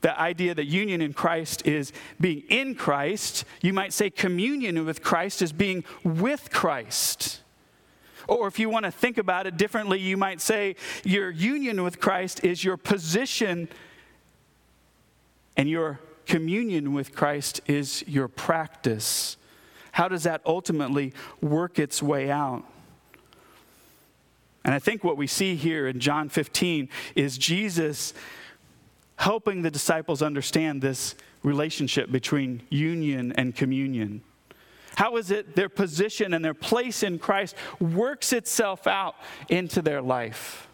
the 0.00 0.18
idea 0.20 0.54
that 0.54 0.66
union 0.66 1.00
in 1.00 1.12
Christ 1.12 1.66
is 1.66 1.92
being 2.20 2.42
in 2.48 2.74
Christ, 2.74 3.44
you 3.62 3.72
might 3.72 3.92
say 3.92 4.10
communion 4.10 4.84
with 4.84 5.02
Christ 5.02 5.42
is 5.42 5.52
being 5.52 5.84
with 6.04 6.50
Christ. 6.50 7.40
Or 8.28 8.48
if 8.48 8.58
you 8.58 8.68
want 8.68 8.84
to 8.84 8.90
think 8.90 9.18
about 9.18 9.46
it 9.46 9.56
differently, 9.56 10.00
you 10.00 10.16
might 10.16 10.40
say 10.40 10.76
your 11.04 11.30
union 11.30 11.82
with 11.82 12.00
Christ 12.00 12.44
is 12.44 12.64
your 12.64 12.76
position, 12.76 13.68
and 15.56 15.68
your 15.68 16.00
communion 16.26 16.92
with 16.92 17.14
Christ 17.14 17.60
is 17.66 18.04
your 18.06 18.28
practice. 18.28 19.36
How 19.92 20.08
does 20.08 20.24
that 20.24 20.42
ultimately 20.44 21.14
work 21.40 21.78
its 21.78 22.02
way 22.02 22.30
out? 22.30 22.64
And 24.64 24.74
I 24.74 24.80
think 24.80 25.04
what 25.04 25.16
we 25.16 25.28
see 25.28 25.54
here 25.54 25.86
in 25.86 26.00
John 26.00 26.28
15 26.28 26.88
is 27.14 27.38
Jesus 27.38 28.12
helping 29.16 29.62
the 29.62 29.70
disciples 29.70 30.22
understand 30.22 30.82
this 30.82 31.14
relationship 31.42 32.10
between 32.10 32.62
union 32.70 33.32
and 33.32 33.54
communion. 33.54 34.22
How 34.96 35.16
is 35.16 35.30
it 35.30 35.54
their 35.56 35.68
position 35.68 36.32
and 36.32 36.44
their 36.44 36.54
place 36.54 37.02
in 37.02 37.18
Christ 37.18 37.54
works 37.80 38.32
itself 38.32 38.86
out 38.86 39.14
into 39.48 39.82
their 39.82 40.00
life? 40.00 40.68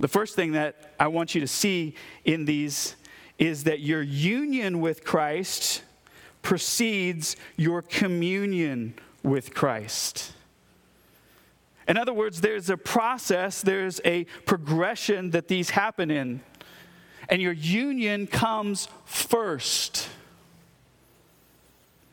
The 0.00 0.08
first 0.08 0.36
thing 0.36 0.52
that 0.52 0.94
I 1.00 1.08
want 1.08 1.34
you 1.34 1.40
to 1.40 1.48
see 1.48 1.94
in 2.24 2.44
these 2.44 2.94
is 3.38 3.64
that 3.64 3.80
your 3.80 4.02
union 4.02 4.80
with 4.80 5.04
Christ 5.04 5.82
precedes 6.42 7.36
your 7.56 7.82
communion 7.82 8.94
with 9.22 9.54
Christ. 9.54 10.32
In 11.88 11.96
other 11.96 12.12
words, 12.12 12.42
there's 12.42 12.68
a 12.68 12.76
process, 12.76 13.62
there's 13.62 13.98
a 14.04 14.24
progression 14.44 15.30
that 15.30 15.48
these 15.48 15.70
happen 15.70 16.10
in. 16.10 16.42
And 17.30 17.40
your 17.40 17.54
union 17.54 18.26
comes 18.26 18.88
first. 19.06 20.08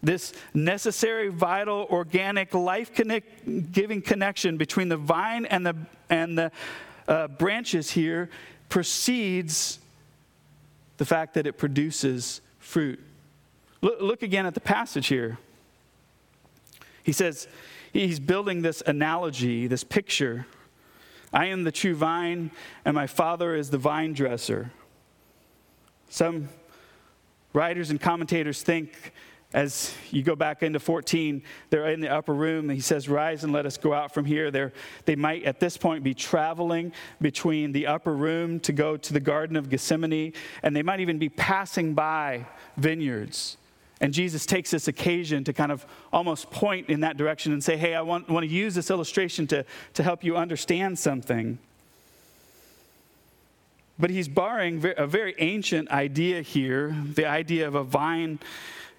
This 0.02 0.34
necessary, 0.54 1.28
vital, 1.28 1.88
organic, 1.90 2.54
life 2.54 2.92
giving 2.94 4.02
connection 4.02 4.56
between 4.56 4.88
the 4.88 4.98
vine 4.98 5.46
and 5.46 5.66
the, 5.66 5.76
and 6.10 6.38
the 6.38 6.52
uh, 7.08 7.28
branches 7.28 7.92
here 7.92 8.30
precedes 8.70 9.80
the 10.98 11.06
fact 11.06 11.34
that 11.34 11.46
it 11.46 11.58
produces 11.58 12.40
fruit. 12.60 13.00
Look, 13.82 14.00
look 14.00 14.24
again 14.24 14.46
at 14.46 14.54
the 14.54 14.62
passage 14.62 15.08
here. 15.08 15.38
He 17.04 17.12
says, 17.12 17.48
he's 18.02 18.20
building 18.20 18.62
this 18.62 18.84
analogy, 18.86 19.68
this 19.68 19.84
picture. 19.84 20.46
I 21.34 21.48
am 21.48 21.64
the 21.64 21.72
true 21.72 21.96
vine, 21.96 22.52
and 22.84 22.96
my 22.96 23.08
father 23.08 23.56
is 23.56 23.70
the 23.70 23.78
vine 23.78 24.14
dresser. 24.14 24.72
Some 26.10 26.50
writers 27.54 27.90
and 27.90 28.00
commentators 28.00 28.62
think 28.62 29.14
as 29.54 29.94
you 30.12 30.22
go 30.22 30.36
back 30.36 30.64
into 30.64 30.82
14, 30.82 31.42
they're 31.70 31.88
in 31.88 32.02
the 32.02 32.10
upper 32.10 32.34
room. 32.34 32.68
He 32.68 32.82
says, 32.82 33.08
Rise 33.08 33.46
and 33.46 33.54
let 33.54 33.66
us 33.66 33.78
go 33.78 33.94
out 33.94 34.14
from 34.14 34.26
here. 34.26 34.52
They're, 34.52 34.74
they 35.06 35.16
might 35.16 35.44
at 35.44 35.62
this 35.62 35.78
point 35.78 36.04
be 36.04 36.14
traveling 36.14 36.92
between 37.22 37.72
the 37.72 37.88
upper 37.88 38.14
room 38.14 38.60
to 38.62 38.74
go 38.74 38.98
to 38.98 39.14
the 39.14 39.22
Garden 39.22 39.56
of 39.56 39.70
Gethsemane, 39.70 40.34
and 40.62 40.76
they 40.76 40.84
might 40.84 41.00
even 41.00 41.18
be 41.18 41.30
passing 41.30 41.94
by 41.94 42.46
vineyards. 42.76 43.56
And 44.02 44.14
Jesus 44.14 44.46
takes 44.46 44.72
this 44.72 44.88
occasion 44.88 45.44
to 45.46 45.54
kind 45.54 45.72
of 45.72 45.86
almost 46.12 46.52
point 46.52 46.90
in 46.90 47.00
that 47.02 47.18
direction 47.18 47.54
and 47.54 47.64
say, 47.64 47.78
hey, 47.78 47.96
I 47.96 48.02
want, 48.02 48.30
want 48.30 48.44
to 48.44 48.52
use 48.52 48.76
this 48.76 48.90
illustration 48.90 49.48
to, 49.48 49.66
to 49.94 50.04
help 50.04 50.24
you 50.24 50.36
understand 50.36 51.00
something. 51.00 51.58
But 53.98 54.10
he's 54.10 54.28
borrowing 54.28 54.84
a 54.98 55.08
very 55.08 55.36
ancient 55.38 55.90
idea 55.90 56.42
here 56.42 56.96
the 57.14 57.26
idea 57.26 57.68
of 57.68 57.76
a 57.76 57.84
vine. 57.84 58.40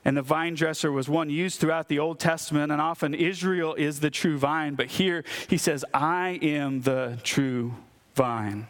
And 0.07 0.17
the 0.17 0.23
vine 0.23 0.55
dresser 0.55 0.93
was 0.93 1.09
one 1.09 1.29
used 1.31 1.61
throughout 1.61 1.89
the 1.89 1.99
Old 1.99 2.21
Testament, 2.21 2.71
and 2.71 2.81
often 2.81 3.13
Israel 3.13 3.75
is 3.75 3.99
the 3.99 4.09
true 4.09 4.39
vine. 4.39 4.77
But 4.77 4.87
here 4.87 5.25
he 5.49 5.59
says, 5.59 5.85
I 5.93 6.39
am 6.41 6.83
the 6.83 7.19
true 7.25 7.75
vine. 8.15 8.69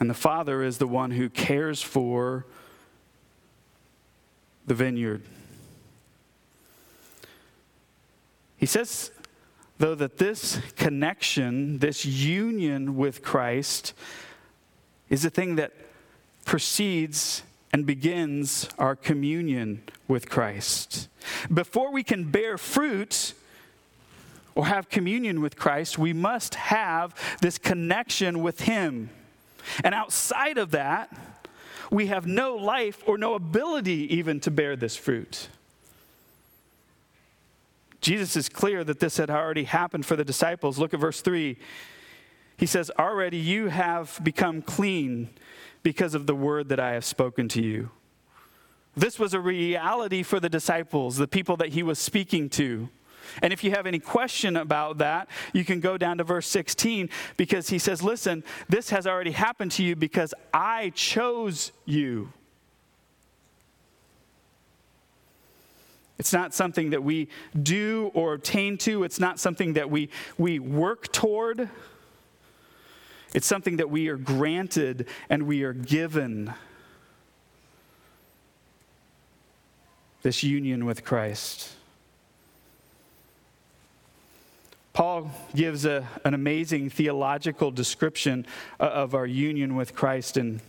And 0.00 0.08
the 0.08 0.14
Father 0.14 0.62
is 0.62 0.78
the 0.78 0.86
one 0.86 1.10
who 1.10 1.28
cares 1.28 1.82
for 1.82 2.46
the 4.66 4.74
vineyard. 4.74 5.22
He 8.56 8.66
says, 8.66 9.10
though, 9.78 9.94
that 9.94 10.16
this 10.18 10.58
connection, 10.76 11.78
this 11.78 12.04
union 12.06 12.96
with 12.96 13.22
Christ, 13.22 13.92
is 15.10 15.24
a 15.24 15.30
thing 15.30 15.56
that 15.56 15.72
precedes 16.46 17.42
and 17.72 17.86
begins 17.86 18.68
our 18.78 18.96
communion 18.96 19.82
with 20.08 20.28
Christ. 20.28 21.08
Before 21.52 21.92
we 21.92 22.02
can 22.02 22.30
bear 22.30 22.58
fruit 22.58 23.34
or 24.54 24.66
have 24.66 24.88
communion 24.88 25.40
with 25.40 25.56
Christ, 25.56 25.98
we 25.98 26.12
must 26.12 26.54
have 26.54 27.14
this 27.40 27.58
connection 27.58 28.42
with 28.42 28.62
Him. 28.62 29.10
And 29.84 29.94
outside 29.94 30.58
of 30.58 30.70
that, 30.72 31.12
we 31.90 32.06
have 32.06 32.26
no 32.26 32.54
life 32.54 33.02
or 33.06 33.18
no 33.18 33.34
ability 33.34 34.14
even 34.14 34.40
to 34.40 34.50
bear 34.50 34.76
this 34.76 34.96
fruit. 34.96 35.48
Jesus 38.00 38.36
is 38.36 38.48
clear 38.48 38.82
that 38.84 39.00
this 39.00 39.18
had 39.18 39.30
already 39.30 39.64
happened 39.64 40.06
for 40.06 40.16
the 40.16 40.24
disciples. 40.24 40.78
Look 40.78 40.94
at 40.94 41.00
verse 41.00 41.20
3. 41.20 41.56
He 42.56 42.66
says, 42.66 42.90
Already 42.98 43.36
you 43.36 43.68
have 43.68 44.20
become 44.22 44.62
clean 44.62 45.30
because 45.82 46.14
of 46.14 46.26
the 46.26 46.34
word 46.34 46.68
that 46.68 46.80
I 46.80 46.92
have 46.92 47.04
spoken 47.04 47.48
to 47.48 47.62
you. 47.62 47.90
This 48.96 49.18
was 49.18 49.34
a 49.34 49.40
reality 49.40 50.22
for 50.22 50.40
the 50.40 50.48
disciples, 50.48 51.16
the 51.16 51.28
people 51.28 51.56
that 51.58 51.70
he 51.70 51.82
was 51.82 51.98
speaking 51.98 52.48
to. 52.50 52.88
And 53.42 53.52
if 53.52 53.64
you 53.64 53.70
have 53.72 53.86
any 53.86 53.98
question 53.98 54.56
about 54.56 54.98
that, 54.98 55.28
you 55.52 55.64
can 55.64 55.80
go 55.80 55.96
down 55.96 56.18
to 56.18 56.24
verse 56.24 56.46
16 56.46 57.08
because 57.36 57.68
he 57.68 57.78
says, 57.78 58.02
Listen, 58.02 58.44
this 58.68 58.90
has 58.90 59.06
already 59.06 59.32
happened 59.32 59.72
to 59.72 59.82
you 59.82 59.96
because 59.96 60.34
I 60.52 60.90
chose 60.90 61.72
you. 61.84 62.32
It's 66.20 66.34
not 66.34 66.52
something 66.52 66.90
that 66.90 67.02
we 67.02 67.28
do 67.62 68.10
or 68.12 68.34
attain 68.34 68.76
to, 68.78 69.04
it's 69.04 69.18
not 69.18 69.40
something 69.40 69.72
that 69.72 69.90
we, 69.90 70.10
we 70.36 70.58
work 70.58 71.10
toward. 71.12 71.70
It's 73.32 73.46
something 73.46 73.76
that 73.76 73.90
we 73.90 74.08
are 74.08 74.16
granted 74.16 75.06
and 75.28 75.44
we 75.44 75.62
are 75.62 75.72
given. 75.72 76.52
This 80.22 80.42
union 80.42 80.84
with 80.84 81.04
Christ. 81.04 81.70
Paul 85.00 85.30
gives 85.54 85.86
a, 85.86 86.06
an 86.26 86.34
amazing 86.34 86.90
theological 86.90 87.70
description 87.70 88.46
uh, 88.78 88.82
of 88.82 89.14
our 89.14 89.24
union 89.24 89.74
with 89.74 89.94
Christ 89.94 90.36
in, 90.36 90.60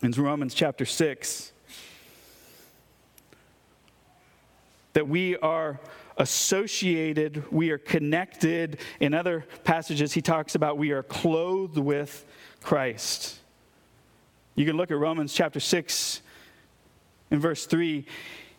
in 0.00 0.12
Romans 0.12 0.54
chapter 0.54 0.84
6. 0.84 1.50
That 4.92 5.08
we 5.08 5.36
are 5.38 5.80
associated, 6.18 7.50
we 7.50 7.70
are 7.70 7.78
connected. 7.78 8.78
In 9.00 9.12
other 9.12 9.44
passages, 9.64 10.12
he 10.12 10.22
talks 10.22 10.54
about 10.54 10.78
we 10.78 10.92
are 10.92 11.02
clothed 11.02 11.78
with 11.78 12.24
Christ. 12.62 13.40
You 14.54 14.64
can 14.64 14.76
look 14.76 14.92
at 14.92 14.98
Romans 14.98 15.34
chapter 15.34 15.58
6 15.58 16.22
in 17.32 17.40
verse 17.40 17.66
3. 17.66 18.06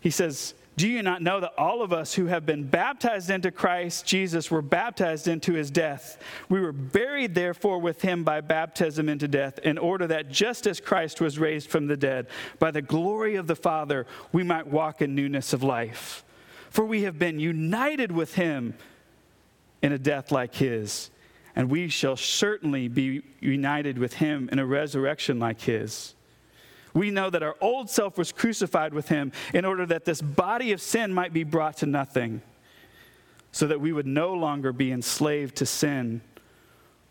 He 0.01 0.09
says, 0.09 0.53
Do 0.75 0.87
you 0.87 1.03
not 1.03 1.21
know 1.21 1.39
that 1.39 1.53
all 1.55 1.83
of 1.83 1.93
us 1.93 2.15
who 2.15 2.25
have 2.25 2.47
been 2.47 2.63
baptized 2.63 3.29
into 3.29 3.51
Christ 3.51 4.07
Jesus 4.07 4.49
were 4.49 4.63
baptized 4.63 5.27
into 5.27 5.53
his 5.53 5.69
death? 5.69 6.17
We 6.49 6.59
were 6.59 6.71
buried, 6.71 7.35
therefore, 7.35 7.79
with 7.79 8.01
him 8.01 8.23
by 8.23 8.41
baptism 8.41 9.07
into 9.07 9.27
death, 9.27 9.59
in 9.59 9.77
order 9.77 10.07
that 10.07 10.31
just 10.31 10.65
as 10.65 10.79
Christ 10.79 11.21
was 11.21 11.37
raised 11.37 11.69
from 11.69 11.85
the 11.85 11.97
dead, 11.97 12.27
by 12.57 12.71
the 12.71 12.81
glory 12.81 13.35
of 13.35 13.45
the 13.45 13.55
Father, 13.55 14.07
we 14.31 14.41
might 14.43 14.65
walk 14.65 15.01
in 15.01 15.13
newness 15.13 15.53
of 15.53 15.61
life. 15.61 16.25
For 16.71 16.83
we 16.83 17.03
have 17.03 17.19
been 17.19 17.39
united 17.39 18.11
with 18.11 18.33
him 18.33 18.73
in 19.83 19.91
a 19.91 19.99
death 19.99 20.31
like 20.31 20.55
his, 20.55 21.11
and 21.55 21.69
we 21.69 21.87
shall 21.87 22.15
certainly 22.15 22.87
be 22.87 23.21
united 23.39 23.99
with 23.99 24.13
him 24.13 24.49
in 24.51 24.57
a 24.57 24.65
resurrection 24.65 25.37
like 25.37 25.61
his. 25.61 26.15
We 26.93 27.09
know 27.09 27.29
that 27.29 27.41
our 27.41 27.55
old 27.59 27.89
self 27.89 28.17
was 28.17 28.31
crucified 28.31 28.93
with 28.93 29.09
him 29.09 29.31
in 29.53 29.65
order 29.65 29.85
that 29.87 30.05
this 30.05 30.21
body 30.21 30.71
of 30.71 30.81
sin 30.81 31.13
might 31.13 31.33
be 31.33 31.43
brought 31.43 31.77
to 31.77 31.85
nothing, 31.85 32.41
so 33.51 33.67
that 33.67 33.81
we 33.81 33.91
would 33.91 34.07
no 34.07 34.33
longer 34.33 34.71
be 34.71 34.91
enslaved 34.91 35.55
to 35.57 35.65
sin. 35.65 36.21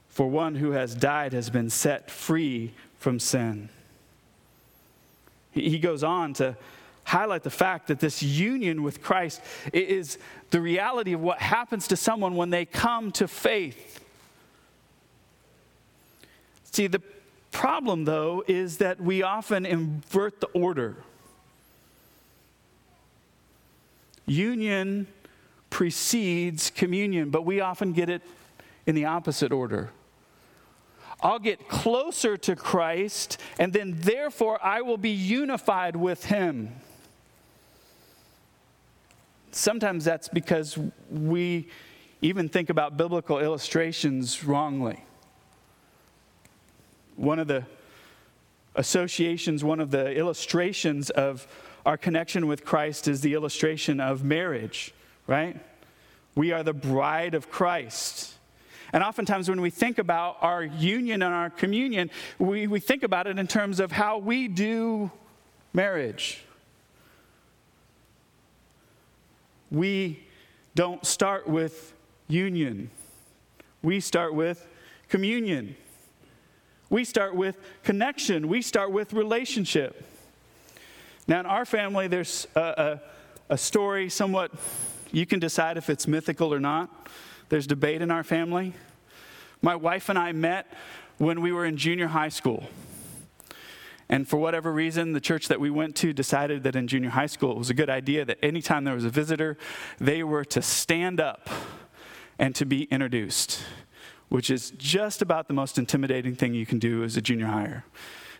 For 0.08 0.28
one 0.28 0.56
who 0.56 0.72
has 0.72 0.94
died 0.94 1.32
has 1.32 1.50
been 1.50 1.70
set 1.70 2.10
free 2.10 2.74
from 2.98 3.18
sin. 3.18 3.70
He 5.52 5.78
goes 5.78 6.04
on 6.04 6.34
to 6.34 6.56
highlight 7.04 7.42
the 7.42 7.50
fact 7.50 7.88
that 7.88 8.00
this 8.00 8.22
union 8.22 8.82
with 8.82 9.02
Christ 9.02 9.40
is 9.72 10.18
the 10.50 10.60
reality 10.60 11.12
of 11.12 11.20
what 11.20 11.38
happens 11.38 11.88
to 11.88 11.96
someone 11.96 12.36
when 12.36 12.50
they 12.50 12.64
come 12.64 13.10
to 13.12 13.26
faith. 13.26 14.04
See, 16.70 16.86
the 16.86 17.02
problem, 17.52 18.04
though, 18.04 18.42
is 18.48 18.78
that 18.78 19.00
we 19.00 19.22
often 19.22 19.64
invert 19.64 20.40
the 20.40 20.48
order. 20.48 20.96
Union 24.26 25.06
precedes 25.70 26.70
communion, 26.70 27.30
but 27.30 27.44
we 27.44 27.60
often 27.60 27.92
get 27.92 28.08
it 28.08 28.22
in 28.86 28.96
the 28.96 29.04
opposite 29.04 29.52
order. 29.52 29.90
I'll 31.20 31.38
get 31.38 31.68
closer 31.68 32.36
to 32.36 32.56
Christ, 32.56 33.38
and 33.60 33.72
then 33.72 33.94
therefore 34.00 34.58
I 34.60 34.80
will 34.80 34.96
be 34.96 35.10
unified 35.10 35.94
with 35.94 36.24
Him 36.24 36.72
sometimes 39.52 40.04
that's 40.04 40.28
because 40.28 40.78
we 41.10 41.68
even 42.20 42.48
think 42.48 42.70
about 42.70 42.96
biblical 42.96 43.38
illustrations 43.38 44.42
wrongly. 44.44 45.04
One 47.16 47.38
of 47.38 47.48
the 47.48 47.64
associations, 48.74 49.62
one 49.62 49.80
of 49.80 49.90
the 49.90 50.12
illustrations 50.12 51.10
of 51.10 51.46
our 51.84 51.96
connection 51.96 52.46
with 52.46 52.64
Christ 52.64 53.08
is 53.08 53.20
the 53.20 53.34
illustration 53.34 54.00
of 54.00 54.24
marriage, 54.24 54.94
right? 55.26 55.58
We 56.34 56.52
are 56.52 56.62
the 56.62 56.72
bride 56.72 57.34
of 57.34 57.50
Christ. 57.50 58.34
And 58.92 59.02
oftentimes, 59.02 59.48
when 59.48 59.60
we 59.60 59.70
think 59.70 59.98
about 59.98 60.36
our 60.40 60.62
union 60.62 61.22
and 61.22 61.34
our 61.34 61.50
communion, 61.50 62.10
we, 62.38 62.66
we 62.66 62.80
think 62.80 63.02
about 63.02 63.26
it 63.26 63.38
in 63.38 63.46
terms 63.46 63.80
of 63.80 63.92
how 63.92 64.18
we 64.18 64.48
do 64.48 65.10
marriage. 65.72 66.44
we 69.72 70.22
don't 70.74 71.04
start 71.04 71.48
with 71.48 71.94
union, 72.28 72.90
we 73.82 73.98
start 73.98 74.34
with 74.34 74.68
communion. 75.08 75.74
We 76.92 77.04
start 77.06 77.34
with 77.34 77.56
connection. 77.84 78.48
We 78.48 78.60
start 78.60 78.92
with 78.92 79.14
relationship. 79.14 80.04
Now, 81.26 81.40
in 81.40 81.46
our 81.46 81.64
family, 81.64 82.06
there's 82.06 82.46
a, 82.54 82.60
a, 82.60 83.54
a, 83.54 83.56
story 83.56 84.10
somewhat, 84.10 84.52
you 85.10 85.24
can 85.24 85.40
decide 85.40 85.78
if 85.78 85.88
it's 85.88 86.06
mythical 86.06 86.52
or 86.52 86.60
not. 86.60 87.08
There's 87.48 87.66
debate 87.66 88.02
in 88.02 88.10
our 88.10 88.22
family. 88.22 88.74
My 89.62 89.74
wife 89.74 90.10
and 90.10 90.18
I 90.18 90.32
met 90.32 90.70
when 91.16 91.40
we 91.40 91.50
were 91.50 91.64
in 91.64 91.78
junior 91.78 92.08
high 92.08 92.28
school. 92.28 92.64
And 94.10 94.28
for 94.28 94.36
whatever 94.36 94.70
reason, 94.70 95.14
the 95.14 95.20
church 95.20 95.48
that 95.48 95.60
we 95.60 95.70
went 95.70 95.96
to 95.96 96.12
decided 96.12 96.62
that 96.64 96.76
in 96.76 96.88
junior 96.88 97.08
high 97.08 97.24
school 97.24 97.52
it 97.52 97.58
was 97.58 97.70
a 97.70 97.74
good 97.74 97.88
idea 97.88 98.26
that 98.26 98.36
anytime 98.42 98.84
there 98.84 98.94
was 98.94 99.06
a 99.06 99.10
visitor, 99.10 99.56
they 99.98 100.22
were 100.22 100.44
to 100.44 100.60
stand 100.60 101.22
up 101.22 101.48
and 102.38 102.54
to 102.56 102.66
be 102.66 102.82
introduced, 102.84 103.62
which 104.32 104.48
is 104.48 104.70
just 104.78 105.20
about 105.20 105.46
the 105.46 105.52
most 105.52 105.76
intimidating 105.76 106.34
thing 106.34 106.54
you 106.54 106.64
can 106.64 106.78
do 106.78 107.04
as 107.04 107.18
a 107.18 107.20
junior 107.20 107.48
higher. 107.48 107.84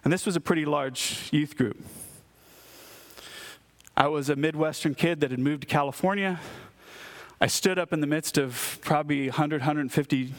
And 0.03 0.11
this 0.11 0.25
was 0.25 0.37
a 0.37 0.41
pretty 0.41 0.65
large 0.65 1.29
youth 1.31 1.55
group. 1.55 1.77
I 3.95 4.07
was 4.07 4.31
a 4.31 4.37
Midwestern 4.37 4.95
kid 4.95 5.21
that 5.21 5.31
had 5.31 5.39
moved 5.39 5.61
to 5.61 5.67
California. 5.67 6.41
I 7.43 7.47
stood 7.47 7.79
up 7.79 7.93
in 7.93 8.01
the 8.01 8.07
midst 8.07 8.39
of 8.39 8.79
probably 8.81 9.27
100, 9.27 9.61
150 9.61 10.33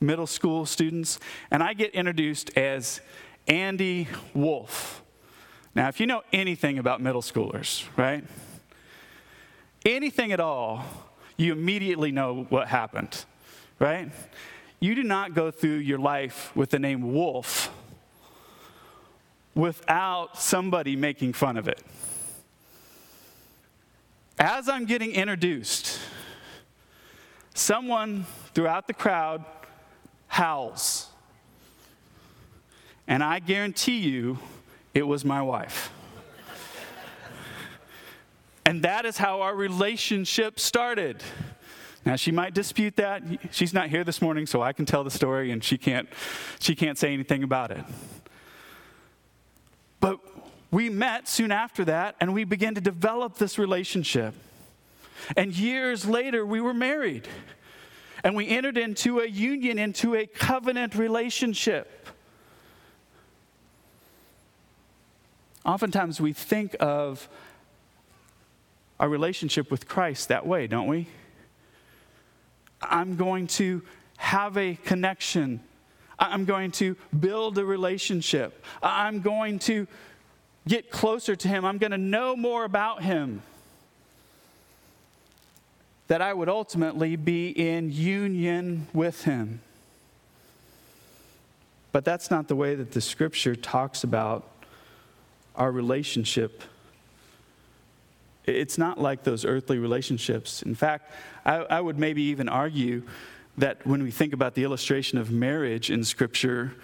middle 0.00 0.26
school 0.26 0.66
students, 0.66 1.20
and 1.52 1.62
I 1.62 1.74
get 1.74 1.94
introduced 1.94 2.58
as 2.58 3.00
Andy 3.46 4.08
Wolf. 4.34 5.04
Now, 5.76 5.86
if 5.86 6.00
you 6.00 6.08
know 6.08 6.22
anything 6.32 6.76
about 6.76 7.00
middle 7.00 7.22
schoolers, 7.22 7.84
right? 7.96 8.24
Anything 9.86 10.32
at 10.32 10.40
all, 10.40 10.84
you 11.36 11.52
immediately 11.52 12.10
know 12.10 12.46
what 12.48 12.66
happened, 12.66 13.26
right? 13.78 14.10
You 14.80 14.94
do 14.94 15.02
not 15.02 15.34
go 15.34 15.50
through 15.50 15.78
your 15.78 15.98
life 15.98 16.54
with 16.54 16.70
the 16.70 16.78
name 16.78 17.12
Wolf 17.12 17.70
without 19.54 20.38
somebody 20.38 20.94
making 20.94 21.32
fun 21.32 21.56
of 21.56 21.66
it. 21.66 21.82
As 24.38 24.68
I'm 24.68 24.84
getting 24.84 25.10
introduced, 25.12 25.98
someone 27.54 28.24
throughout 28.54 28.86
the 28.86 28.94
crowd 28.94 29.44
howls. 30.28 31.08
And 33.08 33.24
I 33.24 33.40
guarantee 33.40 33.98
you, 33.98 34.38
it 34.94 35.02
was 35.02 35.24
my 35.24 35.42
wife. 35.42 35.90
and 38.64 38.82
that 38.82 39.04
is 39.06 39.16
how 39.16 39.40
our 39.40 39.56
relationship 39.56 40.60
started. 40.60 41.22
Now 42.04 42.16
she 42.16 42.32
might 42.32 42.54
dispute 42.54 42.96
that. 42.96 43.22
She's 43.50 43.74
not 43.74 43.88
here 43.88 44.04
this 44.04 44.22
morning, 44.22 44.46
so 44.46 44.62
I 44.62 44.72
can 44.72 44.86
tell 44.86 45.04
the 45.04 45.10
story 45.10 45.50
and 45.50 45.62
she 45.62 45.76
can't 45.76 46.08
she 46.58 46.74
can't 46.74 46.96
say 46.96 47.12
anything 47.12 47.42
about 47.42 47.70
it. 47.70 47.84
But 50.00 50.20
we 50.70 50.90
met 50.90 51.28
soon 51.28 51.50
after 51.50 51.84
that 51.86 52.16
and 52.20 52.32
we 52.34 52.44
began 52.44 52.74
to 52.74 52.80
develop 52.80 53.36
this 53.36 53.58
relationship. 53.58 54.34
And 55.36 55.56
years 55.56 56.06
later 56.06 56.46
we 56.46 56.60
were 56.60 56.74
married. 56.74 57.28
And 58.24 58.34
we 58.34 58.48
entered 58.48 58.76
into 58.76 59.20
a 59.20 59.26
union, 59.26 59.78
into 59.78 60.14
a 60.14 60.26
covenant 60.26 60.94
relationship. 60.94 62.08
Oftentimes 65.64 66.20
we 66.20 66.32
think 66.32 66.74
of 66.80 67.28
our 68.98 69.08
relationship 69.08 69.70
with 69.70 69.86
Christ 69.86 70.28
that 70.28 70.46
way, 70.46 70.66
don't 70.66 70.88
we? 70.88 71.06
I'm 72.82 73.16
going 73.16 73.46
to 73.48 73.82
have 74.16 74.56
a 74.56 74.74
connection. 74.84 75.60
I'm 76.18 76.44
going 76.44 76.72
to 76.72 76.96
build 77.18 77.58
a 77.58 77.64
relationship. 77.64 78.64
I'm 78.82 79.20
going 79.20 79.58
to 79.60 79.86
get 80.66 80.90
closer 80.90 81.36
to 81.36 81.48
Him. 81.48 81.64
I'm 81.64 81.78
going 81.78 81.92
to 81.92 81.98
know 81.98 82.36
more 82.36 82.64
about 82.64 83.02
Him. 83.02 83.42
That 86.08 86.22
I 86.22 86.32
would 86.32 86.48
ultimately 86.48 87.16
be 87.16 87.50
in 87.50 87.92
union 87.92 88.86
with 88.92 89.24
Him. 89.24 89.60
But 91.92 92.04
that's 92.04 92.30
not 92.30 92.48
the 92.48 92.56
way 92.56 92.74
that 92.74 92.92
the 92.92 93.00
scripture 93.00 93.56
talks 93.56 94.04
about 94.04 94.48
our 95.54 95.70
relationship 95.70 96.62
it's 98.48 98.78
not 98.78 98.98
like 98.98 99.24
those 99.24 99.44
earthly 99.44 99.78
relationships. 99.78 100.62
In 100.62 100.74
fact, 100.74 101.12
I, 101.48 101.56
I, 101.78 101.80
would 101.80 101.98
maybe 101.98 102.22
even 102.24 102.46
argue 102.48 103.04
that 103.56 103.86
when 103.86 104.02
we 104.02 104.10
think 104.10 104.34
about 104.34 104.54
the 104.54 104.64
illustration 104.64 105.16
of 105.16 105.30
marriage 105.30 105.90
in 105.90 106.04
Scripture, 106.04 106.74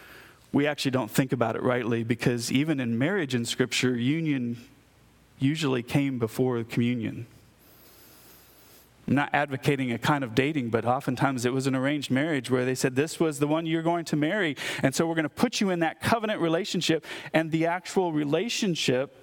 we 0.53 0.67
actually 0.67 0.93
don't 0.93 1.11
think 1.11 1.33
about 1.33 1.55
it 1.55 1.63
rightly 1.63 2.03
because 2.03 2.51
even 2.51 2.81
in 2.81 2.99
marriage 2.99 3.35
in 3.35 3.45
Scripture, 3.45 3.95
union 3.95 4.57
usually 5.39 5.83
came 5.83 6.19
before 6.19 6.65
communion. 6.65 7.27
I'm 9.07 9.17
not 9.17 9.35
advocating 9.35 9.93
a 9.93 9.99
kind 9.99 10.25
of 10.25 10.35
dating, 10.35 10.71
but 10.71 10.87
oftentimes 10.87 11.45
it 11.45 11.53
was 11.53 11.67
an 11.67 11.75
arranged 11.75 12.11
marriage 12.11 12.51
where 12.51 12.65
they 12.65 12.75
said, 12.75 12.97
This 12.97 13.21
was 13.21 13.39
the 13.39 13.47
one 13.47 13.67
you're 13.67 13.83
going 13.83 14.07
to 14.07 14.17
marry. 14.17 14.57
And 14.83 14.95
so 14.95 15.07
we're 15.07 15.15
going 15.15 15.25
to 15.25 15.29
put 15.29 15.61
you 15.61 15.69
in 15.69 15.81
that 15.81 16.01
covenant 16.01 16.41
relationship. 16.41 17.05
And 17.35 17.51
the 17.51 17.67
actual 17.67 18.15
relationship 18.15 19.15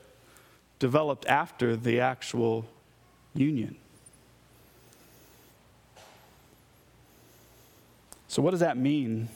developed 0.77 1.25
after 1.25 1.75
the 1.75 1.99
actual 1.99 2.67
union. 3.33 3.77
So, 8.31 8.41
what 8.41 8.51
does 8.51 8.61
that 8.61 8.77
mean? 8.77 9.27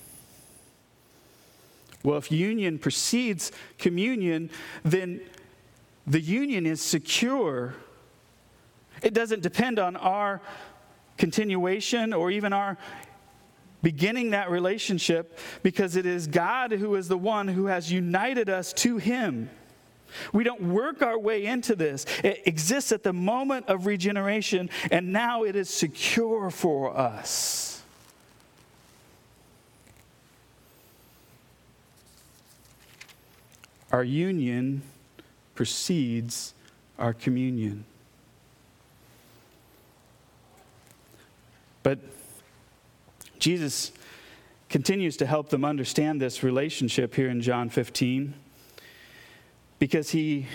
Well, 2.01 2.17
if 2.17 2.31
union 2.31 2.79
precedes 2.79 3.51
communion, 3.77 4.49
then 4.85 5.19
the 6.07 6.21
union 6.21 6.65
is 6.65 6.81
secure. 6.81 7.75
It 9.03 9.13
doesn't 9.13 9.41
depend 9.41 9.79
on 9.79 9.97
our 9.97 10.39
continuation 11.17 12.13
or 12.13 12.31
even 12.31 12.53
our 12.53 12.77
beginning 13.83 14.29
that 14.29 14.49
relationship 14.49 15.39
because 15.61 15.97
it 15.97 16.05
is 16.05 16.25
God 16.25 16.71
who 16.71 16.95
is 16.95 17.09
the 17.09 17.17
one 17.17 17.49
who 17.49 17.65
has 17.65 17.91
united 17.91 18.49
us 18.49 18.71
to 18.75 18.95
Him. 18.97 19.49
We 20.31 20.45
don't 20.45 20.69
work 20.73 21.01
our 21.01 21.19
way 21.19 21.45
into 21.45 21.75
this. 21.75 22.05
It 22.23 22.43
exists 22.45 22.93
at 22.93 23.03
the 23.03 23.11
moment 23.11 23.65
of 23.67 23.87
regeneration, 23.87 24.69
and 24.89 25.11
now 25.11 25.43
it 25.43 25.57
is 25.57 25.69
secure 25.69 26.49
for 26.49 26.97
us. 26.97 27.74
Our 33.91 34.03
union 34.03 34.81
precedes 35.53 36.53
our 36.97 37.13
communion. 37.13 37.85
But 41.83 41.99
Jesus 43.39 43.91
continues 44.69 45.17
to 45.17 45.25
help 45.25 45.49
them 45.49 45.63
understand 45.63 46.19
this 46.19 46.41
relationship 46.41 47.13
here 47.13 47.29
in 47.29 47.41
John 47.41 47.69
15 47.69 48.33
because 49.77 50.09
he 50.09 50.47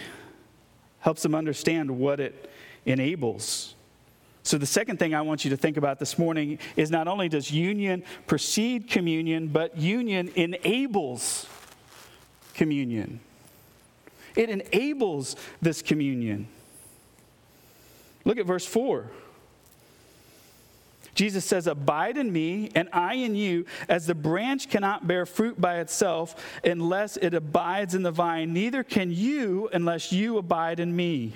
helps 0.98 1.22
them 1.22 1.34
understand 1.34 1.90
what 1.90 2.20
it 2.20 2.50
enables. 2.84 3.74
So, 4.42 4.58
the 4.58 4.66
second 4.66 4.98
thing 4.98 5.14
I 5.14 5.20
want 5.20 5.44
you 5.44 5.50
to 5.50 5.56
think 5.56 5.76
about 5.76 5.98
this 5.98 6.18
morning 6.18 6.58
is 6.74 6.90
not 6.90 7.06
only 7.06 7.28
does 7.28 7.50
union 7.50 8.02
precede 8.26 8.88
communion, 8.88 9.48
but 9.48 9.76
union 9.76 10.32
enables 10.34 11.46
communion. 12.60 13.20
It 14.36 14.50
enables 14.50 15.34
this 15.62 15.80
communion. 15.80 16.46
Look 18.26 18.36
at 18.36 18.44
verse 18.44 18.66
4. 18.66 19.10
Jesus 21.14 21.42
says, 21.46 21.66
Abide 21.66 22.18
in 22.18 22.30
me, 22.30 22.70
and 22.74 22.90
I 22.92 23.14
in 23.14 23.34
you, 23.34 23.64
as 23.88 24.06
the 24.06 24.14
branch 24.14 24.68
cannot 24.68 25.06
bear 25.06 25.24
fruit 25.24 25.58
by 25.58 25.80
itself 25.80 26.36
unless 26.62 27.16
it 27.16 27.32
abides 27.32 27.94
in 27.94 28.02
the 28.02 28.10
vine, 28.10 28.52
neither 28.52 28.84
can 28.84 29.10
you 29.10 29.70
unless 29.72 30.12
you 30.12 30.36
abide 30.36 30.80
in 30.80 30.94
me. 30.94 31.32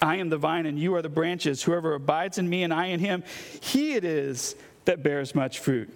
I 0.00 0.18
am 0.18 0.28
the 0.28 0.38
vine, 0.38 0.66
and 0.66 0.78
you 0.78 0.94
are 0.94 1.02
the 1.02 1.08
branches. 1.08 1.64
Whoever 1.64 1.94
abides 1.94 2.38
in 2.38 2.48
me, 2.48 2.62
and 2.62 2.72
I 2.72 2.86
in 2.86 3.00
him, 3.00 3.24
he 3.60 3.94
it 3.94 4.04
is 4.04 4.54
that 4.84 5.02
bears 5.02 5.34
much 5.34 5.58
fruit. 5.58 5.92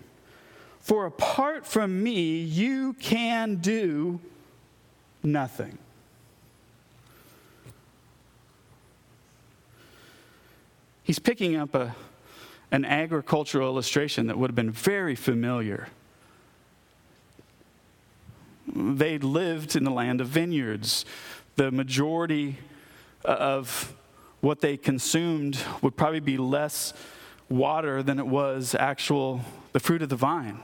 For 0.85 1.07
apart 1.07 1.66
from 1.66 2.03
me, 2.03 2.42
you 2.42 2.92
can 2.92 3.55
do 3.55 4.20
nothing. 5.23 5.79
He's 11.03 11.18
picking 11.18 11.57
up 11.57 11.75
a, 11.75 11.97
an 12.70 12.85
agricultural 12.85 13.66
illustration 13.66 14.27
that 14.27 14.37
would 14.37 14.51
have 14.51 14.55
been 14.55 14.70
very 14.70 15.14
familiar. 15.14 15.88
They 18.70 19.16
lived 19.16 19.77
in 19.77 19.85
the 19.85 19.90
land 19.90 20.20
of 20.20 20.29
vineyards. 20.29 21.07
The 21.57 21.70
majority 21.70 22.59
of 23.25 23.94
what 24.42 24.61
they 24.61 24.77
consumed 24.77 25.59
would 25.81 25.97
probably 25.97 26.20
be 26.20 26.37
less 26.37 26.92
water 27.49 28.03
than 28.03 28.18
it 28.18 28.27
was 28.27 28.75
actual 28.75 29.40
the 29.73 29.81
fruit 29.81 30.03
of 30.03 30.11
the 30.11 30.16
vine. 30.16 30.61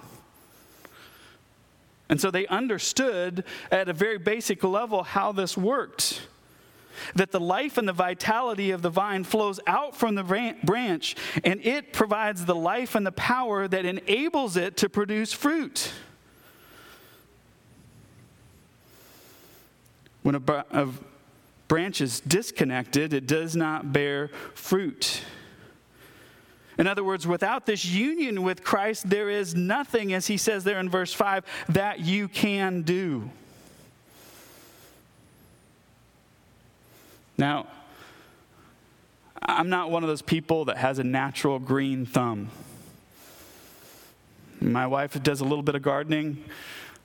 And 2.10 2.20
so 2.20 2.30
they 2.30 2.46
understood 2.48 3.44
at 3.70 3.88
a 3.88 3.94
very 3.94 4.18
basic 4.18 4.62
level 4.62 5.04
how 5.04 5.32
this 5.32 5.56
worked 5.56 6.20
that 7.14 7.30
the 7.30 7.40
life 7.40 7.78
and 7.78 7.88
the 7.88 7.94
vitality 7.94 8.72
of 8.72 8.82
the 8.82 8.90
vine 8.90 9.24
flows 9.24 9.58
out 9.66 9.96
from 9.96 10.16
the 10.16 10.56
branch, 10.62 11.16
and 11.44 11.64
it 11.64 11.94
provides 11.94 12.44
the 12.44 12.54
life 12.54 12.94
and 12.94 13.06
the 13.06 13.12
power 13.12 13.66
that 13.66 13.86
enables 13.86 14.56
it 14.58 14.76
to 14.76 14.88
produce 14.88 15.32
fruit. 15.32 15.92
When 20.22 20.34
a, 20.34 20.88
branch 21.68 22.02
is 22.02 22.20
disconnected, 22.20 23.14
it 23.14 23.26
does 23.26 23.56
not 23.56 23.94
bear 23.94 24.28
fruit. 24.54 25.22
In 26.78 26.86
other 26.86 27.04
words, 27.04 27.26
without 27.26 27.66
this 27.66 27.84
union 27.84 28.42
with 28.42 28.64
Christ, 28.64 29.10
there 29.10 29.28
is 29.28 29.54
nothing, 29.54 30.12
as 30.12 30.26
he 30.26 30.36
says 30.36 30.64
there 30.64 30.78
in 30.78 30.88
verse 30.88 31.12
5, 31.12 31.44
that 31.70 32.00
you 32.00 32.28
can 32.28 32.82
do. 32.82 33.30
Now, 37.36 37.66
I'm 39.42 39.68
not 39.68 39.90
one 39.90 40.02
of 40.02 40.08
those 40.08 40.22
people 40.22 40.66
that 40.66 40.76
has 40.76 40.98
a 40.98 41.04
natural 41.04 41.58
green 41.58 42.06
thumb. 42.06 42.50
My 44.60 44.86
wife 44.86 45.20
does 45.22 45.40
a 45.40 45.44
little 45.44 45.62
bit 45.62 45.74
of 45.74 45.82
gardening. 45.82 46.44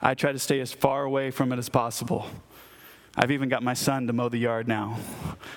I 0.00 0.14
try 0.14 0.32
to 0.32 0.38
stay 0.38 0.60
as 0.60 0.72
far 0.72 1.04
away 1.04 1.30
from 1.30 1.52
it 1.52 1.58
as 1.58 1.70
possible. 1.70 2.26
I've 3.16 3.30
even 3.30 3.48
got 3.48 3.62
my 3.62 3.72
son 3.72 4.06
to 4.08 4.12
mow 4.12 4.28
the 4.28 4.36
yard 4.36 4.68
now, 4.68 4.98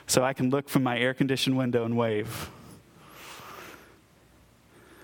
so 0.08 0.24
I 0.24 0.32
can 0.32 0.50
look 0.50 0.69
from 0.69 0.84
my 0.84 0.98
air 0.98 1.13
conditioned 1.13 1.58
window 1.58 1.84
and 1.84 1.98
wave. 1.98 2.50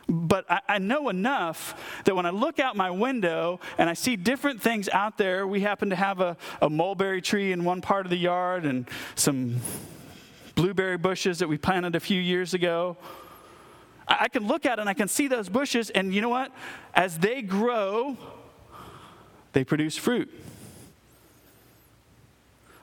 But 0.07 0.49
I, 0.49 0.61
I, 0.67 0.77
know 0.77 1.09
enough 1.09 2.01
that 2.05 2.15
when 2.15 2.25
I 2.25 2.29
look 2.29 2.59
out 2.59 2.75
my 2.75 2.91
window 2.91 3.59
and 3.77 3.89
I 3.89 3.93
see 3.93 4.15
different 4.15 4.61
things 4.61 4.87
out 4.89 5.17
there, 5.17 5.47
we 5.47 5.61
happen 5.61 5.89
to 5.89 5.95
have 5.95 6.19
a, 6.19 6.37
a 6.61 6.69
mulberry 6.69 7.21
tree 7.21 7.51
in 7.51 7.63
one 7.63 7.81
part 7.81 8.05
of 8.05 8.11
the 8.11 8.17
yard 8.17 8.65
and 8.65 8.87
some 9.15 9.57
blueberry 10.53 10.97
bushes 10.97 11.39
that 11.39 11.47
we 11.47 11.57
planted 11.57 11.95
a 11.95 11.99
few 11.99 12.21
years 12.21 12.53
ago. 12.53 12.97
I, 14.07 14.17
I 14.21 14.27
can 14.27 14.47
look 14.47 14.65
at 14.65 14.77
it 14.77 14.81
and 14.81 14.89
I 14.89 14.93
can 14.93 15.07
see 15.07 15.27
those 15.27 15.49
bushes, 15.49 15.89
and 15.89 16.13
you 16.13 16.21
know 16.21 16.29
what? 16.29 16.51
As 16.93 17.17
they 17.17 17.41
grow, 17.41 18.15
they 19.53 19.63
produce 19.63 19.97
fruit. 19.97 20.31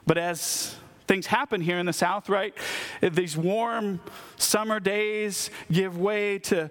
But 0.04 0.18
as 0.18 0.74
Things 1.12 1.26
happen 1.26 1.60
here 1.60 1.78
in 1.78 1.84
the 1.84 1.92
South, 1.92 2.30
right? 2.30 2.54
These 3.02 3.36
warm 3.36 4.00
summer 4.36 4.80
days 4.80 5.50
give 5.70 5.98
way 5.98 6.38
to 6.38 6.70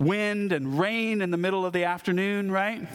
wind 0.00 0.50
and 0.50 0.78
rain 0.78 1.22
in 1.22 1.30
the 1.30 1.36
middle 1.36 1.64
of 1.64 1.72
the 1.72 1.84
afternoon, 1.84 2.50
right? 2.50 2.88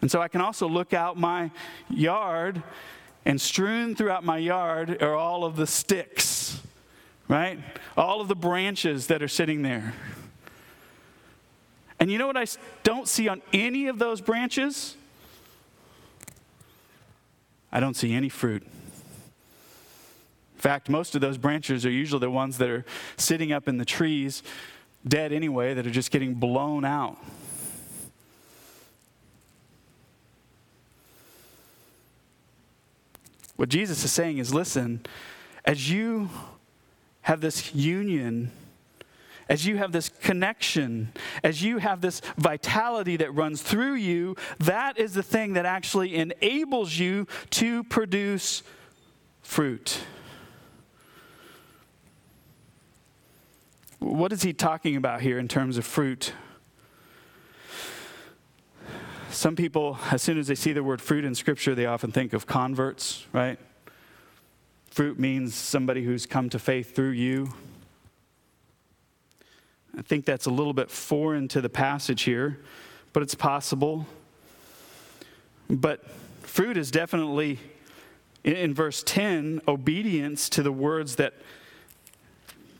And 0.00 0.08
so 0.10 0.22
I 0.22 0.28
can 0.28 0.40
also 0.40 0.68
look 0.68 0.94
out 0.94 1.16
my 1.16 1.50
yard, 1.90 2.62
and 3.24 3.40
strewn 3.40 3.96
throughout 3.96 4.24
my 4.24 4.38
yard 4.38 5.02
are 5.02 5.16
all 5.16 5.44
of 5.44 5.56
the 5.56 5.66
sticks, 5.66 6.60
right? 7.26 7.58
All 7.96 8.20
of 8.20 8.28
the 8.28 8.36
branches 8.36 9.08
that 9.08 9.22
are 9.22 9.28
sitting 9.28 9.62
there. 9.62 9.94
And 11.98 12.12
you 12.12 12.18
know 12.18 12.28
what 12.28 12.36
I 12.36 12.46
don't 12.84 13.08
see 13.08 13.26
on 13.26 13.42
any 13.52 13.88
of 13.88 13.98
those 13.98 14.20
branches? 14.20 14.94
I 17.72 17.80
don't 17.80 17.94
see 17.94 18.14
any 18.14 18.28
fruit. 18.28 18.62
In 18.62 20.60
fact, 20.60 20.88
most 20.88 21.14
of 21.14 21.20
those 21.20 21.38
branches 21.38 21.84
are 21.84 21.90
usually 21.90 22.20
the 22.20 22.30
ones 22.30 22.58
that 22.58 22.68
are 22.68 22.84
sitting 23.16 23.52
up 23.52 23.68
in 23.68 23.78
the 23.78 23.84
trees, 23.84 24.42
dead 25.06 25.32
anyway, 25.32 25.74
that 25.74 25.86
are 25.86 25.90
just 25.90 26.10
getting 26.10 26.34
blown 26.34 26.84
out. 26.84 27.16
What 33.56 33.68
Jesus 33.68 34.04
is 34.04 34.12
saying 34.12 34.38
is 34.38 34.54
listen, 34.54 35.04
as 35.64 35.90
you 35.90 36.30
have 37.22 37.40
this 37.40 37.74
union, 37.74 38.52
as 39.48 39.66
you 39.66 39.78
have 39.78 39.92
this 39.92 40.08
connection, 40.08 41.12
as 41.42 41.62
you 41.62 41.78
have 41.78 42.00
this 42.00 42.20
vitality 42.36 43.16
that 43.16 43.34
runs 43.34 43.60
through 43.60 43.94
you, 43.94 44.36
that 44.60 44.98
is 44.98 45.14
the 45.14 45.22
thing 45.22 45.54
that 45.54 45.66
actually 45.66 46.14
enables 46.14 46.98
you 46.98 47.26
to 47.50 47.82
produce 47.84 48.62
fruit. 49.42 50.00
What 53.98 54.32
is 54.32 54.42
he 54.42 54.52
talking 54.52 54.96
about 54.96 55.22
here 55.22 55.38
in 55.38 55.48
terms 55.48 55.76
of 55.76 55.84
fruit? 55.84 56.32
Some 59.30 59.56
people, 59.56 59.98
as 60.10 60.22
soon 60.22 60.38
as 60.38 60.46
they 60.46 60.54
see 60.54 60.72
the 60.72 60.82
word 60.84 61.02
fruit 61.02 61.24
in 61.24 61.34
Scripture, 61.34 61.74
they 61.74 61.86
often 61.86 62.12
think 62.12 62.32
of 62.32 62.46
converts, 62.46 63.26
right? 63.32 63.58
Fruit 64.90 65.18
means 65.18 65.54
somebody 65.54 66.04
who's 66.04 66.26
come 66.26 66.48
to 66.50 66.58
faith 66.58 66.94
through 66.94 67.10
you. 67.10 67.52
I 69.96 70.02
think 70.02 70.24
that's 70.24 70.46
a 70.46 70.50
little 70.50 70.72
bit 70.72 70.90
foreign 70.90 71.48
to 71.48 71.60
the 71.60 71.68
passage 71.68 72.22
here, 72.22 72.60
but 73.12 73.22
it's 73.22 73.34
possible. 73.34 74.06
But 75.68 76.08
fruit 76.42 76.76
is 76.76 76.90
definitely, 76.90 77.58
in 78.44 78.74
verse 78.74 79.02
10, 79.04 79.62
obedience 79.66 80.48
to 80.50 80.62
the 80.62 80.72
words 80.72 81.16
that 81.16 81.34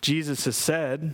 Jesus 0.00 0.44
has 0.44 0.56
said 0.56 1.12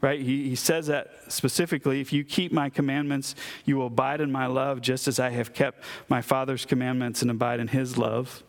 right? 0.00 0.20
He, 0.20 0.48
he 0.48 0.54
says 0.54 0.86
that 0.86 1.10
specifically 1.28 2.00
if 2.00 2.12
you 2.12 2.24
keep 2.24 2.52
my 2.52 2.68
commandments, 2.68 3.34
you 3.64 3.76
will 3.76 3.86
abide 3.86 4.20
in 4.20 4.30
my 4.30 4.46
love, 4.46 4.80
just 4.80 5.08
as 5.08 5.18
I 5.18 5.30
have 5.30 5.54
kept 5.54 5.82
my 6.08 6.22
Father's 6.22 6.64
commandments 6.64 7.22
and 7.22 7.30
abide 7.30 7.60
in 7.60 7.68
his 7.68 7.96
love. 7.96 8.42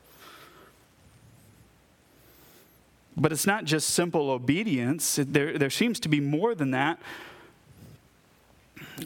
But 3.16 3.32
it's 3.32 3.48
not 3.48 3.66
just 3.66 3.90
simple 3.90 4.30
obedience, 4.30 5.20
there, 5.20 5.58
there 5.58 5.72
seems 5.72 6.00
to 6.02 6.10
be 6.10 6.20
more 6.20 6.54
than 6.54 6.72
that. 6.72 7.00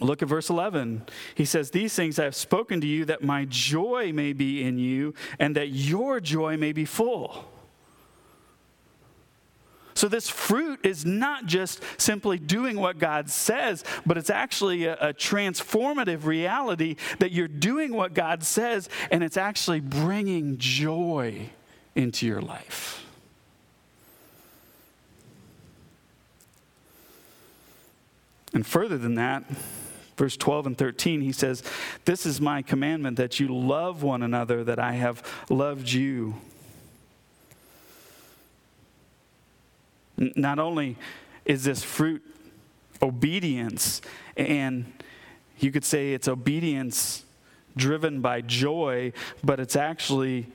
Look 0.01 0.21
at 0.21 0.27
verse 0.27 0.49
11. 0.49 1.03
He 1.35 1.45
says, 1.45 1.71
These 1.71 1.93
things 1.95 2.19
I 2.19 2.25
have 2.25 2.35
spoken 2.35 2.81
to 2.81 2.87
you 2.87 3.05
that 3.05 3.23
my 3.23 3.45
joy 3.45 4.11
may 4.13 4.33
be 4.33 4.63
in 4.63 4.77
you 4.77 5.13
and 5.39 5.55
that 5.55 5.69
your 5.69 6.19
joy 6.19 6.57
may 6.57 6.73
be 6.73 6.83
full. 6.83 7.45
So, 10.01 10.07
this 10.07 10.31
fruit 10.31 10.83
is 10.83 11.05
not 11.05 11.45
just 11.45 11.79
simply 11.97 12.39
doing 12.39 12.79
what 12.79 12.97
God 12.97 13.29
says, 13.29 13.83
but 14.03 14.17
it's 14.17 14.31
actually 14.31 14.85
a, 14.85 14.95
a, 14.95 15.13
transformative 15.13 16.25
reality 16.25 16.95
that 17.19 17.31
you're 17.31 17.47
doing 17.47 17.93
what 17.93 18.15
God 18.15 18.41
says 18.41 18.89
and 19.11 19.23
it's 19.23 19.37
actually 19.37 19.79
bringing 19.79 20.57
joy 20.57 21.51
into 21.93 22.25
your 22.25 22.41
life. 22.41 23.05
And 28.55 28.65
further 28.65 28.97
than 28.97 29.13
that, 29.13 29.43
verse 30.17 30.35
12 30.35 30.65
and 30.65 30.77
13, 30.79 31.21
he 31.21 31.31
says, 31.31 31.61
This 32.05 32.25
is 32.25 32.41
my 32.41 32.63
commandment 32.63 33.17
that 33.17 33.39
you 33.39 33.55
love 33.55 34.01
one 34.01 34.23
another, 34.23 34.63
that 34.63 34.79
I 34.79 34.93
have 34.93 35.21
loved 35.47 35.91
you. 35.91 36.41
Not 40.21 40.59
only 40.59 40.97
is 41.45 41.63
this 41.63 41.83
fruit 41.83 42.21
obedience, 43.01 44.01
and 44.37 44.85
you 45.59 45.71
could 45.71 45.83
say 45.83 46.13
it's 46.13 46.27
obedience 46.27 47.25
driven 47.75 48.21
by 48.21 48.41
joy, 48.41 49.13
but 49.43 49.59
it's 49.59 49.75
actually 49.75 50.47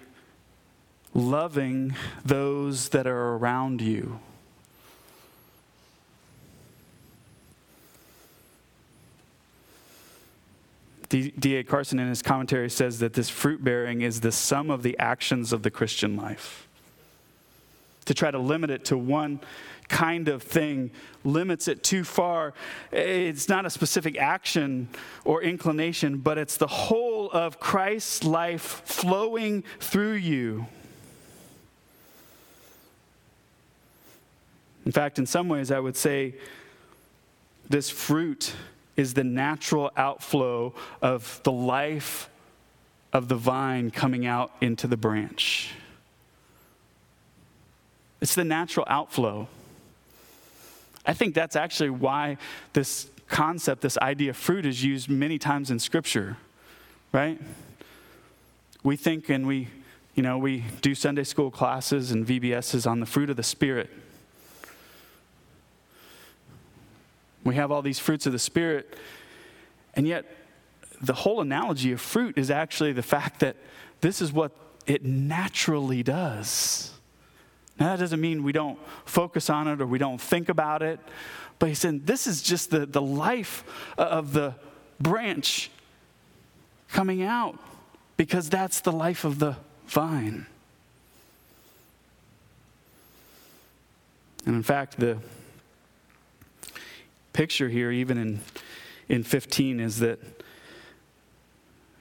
loving 1.15 1.97
those 2.25 2.91
that 2.91 3.09
are 3.09 3.35
around 3.35 3.81
you. 3.81 4.21
D.A. 11.09 11.65
Carson 11.65 11.99
in 11.99 12.09
his 12.09 12.21
commentary 12.21 12.69
says 12.69 12.99
that 12.99 13.15
this 13.15 13.31
fruit 13.31 13.65
bearing 13.65 14.03
is 14.03 14.21
the 14.21 14.33
sum 14.33 14.71
of 14.71 14.83
the 14.83 14.99
actions 14.99 15.53
of 15.53 15.63
the 15.63 15.71
Christian 15.71 16.17
life 16.17 16.66
to 18.07 18.15
try 18.15 18.31
to 18.31 18.39
limit 18.39 18.71
it 18.71 18.87
to 18.87 18.99
one 18.99 19.41
kind 19.89 20.29
of 20.29 20.43
thing 20.43 20.91
limits 21.25 21.69
it 21.69 21.83
too 21.83 22.03
far. 22.03 22.55
It's 22.91 23.49
not 23.49 23.67
a 23.67 23.71
specific 23.71 24.19
action 24.19 24.89
or 25.25 25.43
inclination, 25.43 26.19
but 26.19 26.39
it's 26.39 26.57
the 26.57 26.67
whole 26.67 27.31
of 27.31 27.61
Christ's 27.61 28.25
life 28.25 28.83
flowing 28.85 29.63
through 29.79 30.15
you. 30.15 30.67
In 34.85 34.93
fact, 34.93 35.19
in 35.19 35.27
some 35.27 35.49
ways, 35.49 35.71
I 35.71 35.81
would 35.81 35.97
say 35.97 36.35
this 37.69 37.91
fruit 37.91 38.55
is 38.97 39.15
the 39.15 39.25
natural 39.25 39.91
outflow 39.97 40.75
of 41.03 41.41
the 41.43 41.53
life 41.53 42.31
of 43.13 43.29
the 43.29 43.35
vine 43.35 43.91
coming 43.91 44.27
out 44.27 44.53
into 44.61 44.87
the 44.87 44.97
branch. 44.97 45.75
It's 48.21 48.35
the 48.35 48.45
natural 48.45 48.87
outflow. 48.89 49.49
I 51.05 51.13
think 51.13 51.35
that's 51.35 51.57
actually 51.57 51.91
why 51.91 52.39
this 52.73 53.09
concept, 53.29 53.83
this 53.83 53.99
idea 53.99 54.31
of 54.31 54.37
fruit, 54.37 54.67
is 54.67 54.83
used 54.83 55.09
many 55.09 55.39
times 55.39 55.71
in 55.71 55.79
Scripture, 55.79 56.37
right? 57.13 57.41
We 58.83 58.97
think 58.97 59.29
and 59.29 59.47
we, 59.47 59.69
you 60.15 60.23
know, 60.23 60.39
we 60.39 60.65
do 60.81 60.95
Sunday 60.95 61.25
school 61.25 61.51
classes 61.51 62.11
and 62.11 62.27
VBSs 62.27 62.89
on 62.89 63.01
the 63.01 63.07
fruit 63.07 63.31
of 63.31 63.37
the 63.37 63.43
Spirit. 63.43 63.91
We 67.45 67.55
have 67.55 67.71
all 67.71 67.83
these 67.83 67.99
fruits 68.01 68.27
of 68.27 68.33
the 68.33 68.39
Spirit, 68.39 68.99
and 69.95 70.07
yet 70.09 70.25
the 71.01 71.15
whole 71.15 71.41
analogy 71.41 71.93
of 71.93 72.01
fruit 72.01 72.39
is 72.39 72.51
actually 72.51 72.93
the 72.93 73.03
fact 73.03 73.41
that 73.41 73.57
this 74.01 74.21
is 74.21 74.33
what 74.33 74.53
it 74.87 75.05
naturally 75.05 76.03
does. 76.03 76.96
Now, 77.79 77.89
that 77.89 77.99
doesn't 77.99 78.21
mean 78.21 78.43
we 78.43 78.53
don't 78.53 78.79
focus 79.05 79.51
on 79.51 79.69
it 79.69 79.81
or 79.81 79.87
we 79.87 79.99
don't 79.99 80.21
think 80.21 80.49
about 80.49 80.83
it, 80.83 80.99
but 81.59 81.69
he 81.69 81.75
said 81.75 82.07
this 82.07 82.27
is 82.27 82.43
just 82.43 82.71
the, 82.71 82.87
the 82.87 83.03
life 83.03 83.65
of 83.99 84.33
the 84.33 84.55
branch 84.99 85.71
coming 86.89 87.23
out 87.23 87.59
because 88.17 88.49
that's 88.49 88.81
the 88.81 88.93
life 88.93 89.25
of 89.25 89.39
the 89.39 89.57
vine. 89.87 90.47
And 94.47 94.55
in 94.55 94.63
fact, 94.63 94.99
the 94.99 95.19
picture 97.33 97.69
here, 97.69 97.91
even 97.91 98.17
in, 98.17 98.41
in 99.09 99.23
15, 99.25 99.81
is 99.81 99.99
that 99.99 100.21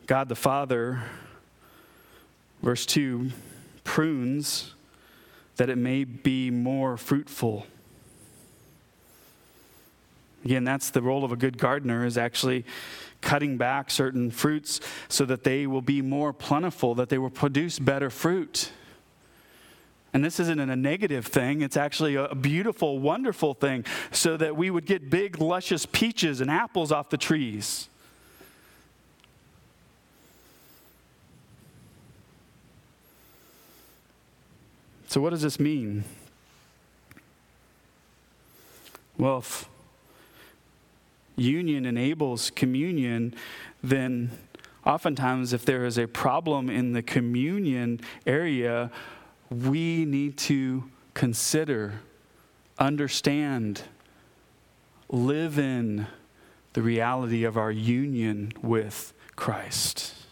God 0.05 0.29
the 0.29 0.35
Father, 0.35 1.01
verse 2.61 2.85
2, 2.85 3.31
prunes 3.83 4.74
that 5.57 5.69
it 5.69 5.77
may 5.77 6.03
be 6.03 6.51
more 6.51 6.97
fruitful. 6.97 7.65
Again, 10.43 10.63
that's 10.63 10.91
the 10.91 11.01
role 11.01 11.23
of 11.23 11.31
a 11.31 11.35
good 11.35 11.57
gardener 11.57 12.05
is 12.05 12.17
actually 12.17 12.65
cutting 13.21 13.57
back 13.57 13.89
certain 13.89 14.29
fruits 14.29 14.79
so 15.09 15.25
that 15.25 15.43
they 15.43 15.65
will 15.65 15.81
be 15.81 16.01
more 16.01 16.31
plentiful, 16.31 16.93
that 16.95 17.09
they 17.09 17.17
will 17.17 17.31
produce 17.31 17.79
better 17.79 18.11
fruit. 18.11 18.71
And 20.13 20.23
this 20.23 20.39
isn't 20.39 20.59
a 20.59 20.75
negative 20.75 21.25
thing, 21.25 21.61
it's 21.61 21.75
actually 21.75 22.15
a 22.15 22.35
beautiful, 22.35 22.99
wonderful 22.99 23.53
thing, 23.53 23.83
so 24.11 24.37
that 24.37 24.55
we 24.55 24.69
would 24.69 24.85
get 24.85 25.09
big, 25.09 25.41
luscious 25.41 25.85
peaches 25.85 26.39
and 26.39 26.49
apples 26.49 26.91
off 26.91 27.09
the 27.09 27.17
trees. 27.17 27.89
So, 35.15 35.21
what 35.21 35.29
does 35.29 35.43
this 35.43 35.61
mean? 35.61 36.03
Well, 39.17 39.37
if 39.37 39.69
union 41.37 41.85
enables 41.85 42.49
communion, 42.49 43.33
then 43.81 44.31
oftentimes, 44.85 45.53
if 45.53 45.63
there 45.63 45.85
is 45.85 45.97
a 45.97 46.05
problem 46.05 46.69
in 46.69 46.91
the 46.91 47.01
communion 47.01 48.01
area, 48.27 48.91
we 49.49 50.03
need 50.03 50.35
to 50.39 50.83
consider, 51.13 52.01
understand, 52.77 53.83
live 55.07 55.57
in 55.57 56.07
the 56.73 56.81
reality 56.81 57.45
of 57.45 57.55
our 57.55 57.71
union 57.71 58.51
with 58.61 59.13
Christ. 59.37 60.24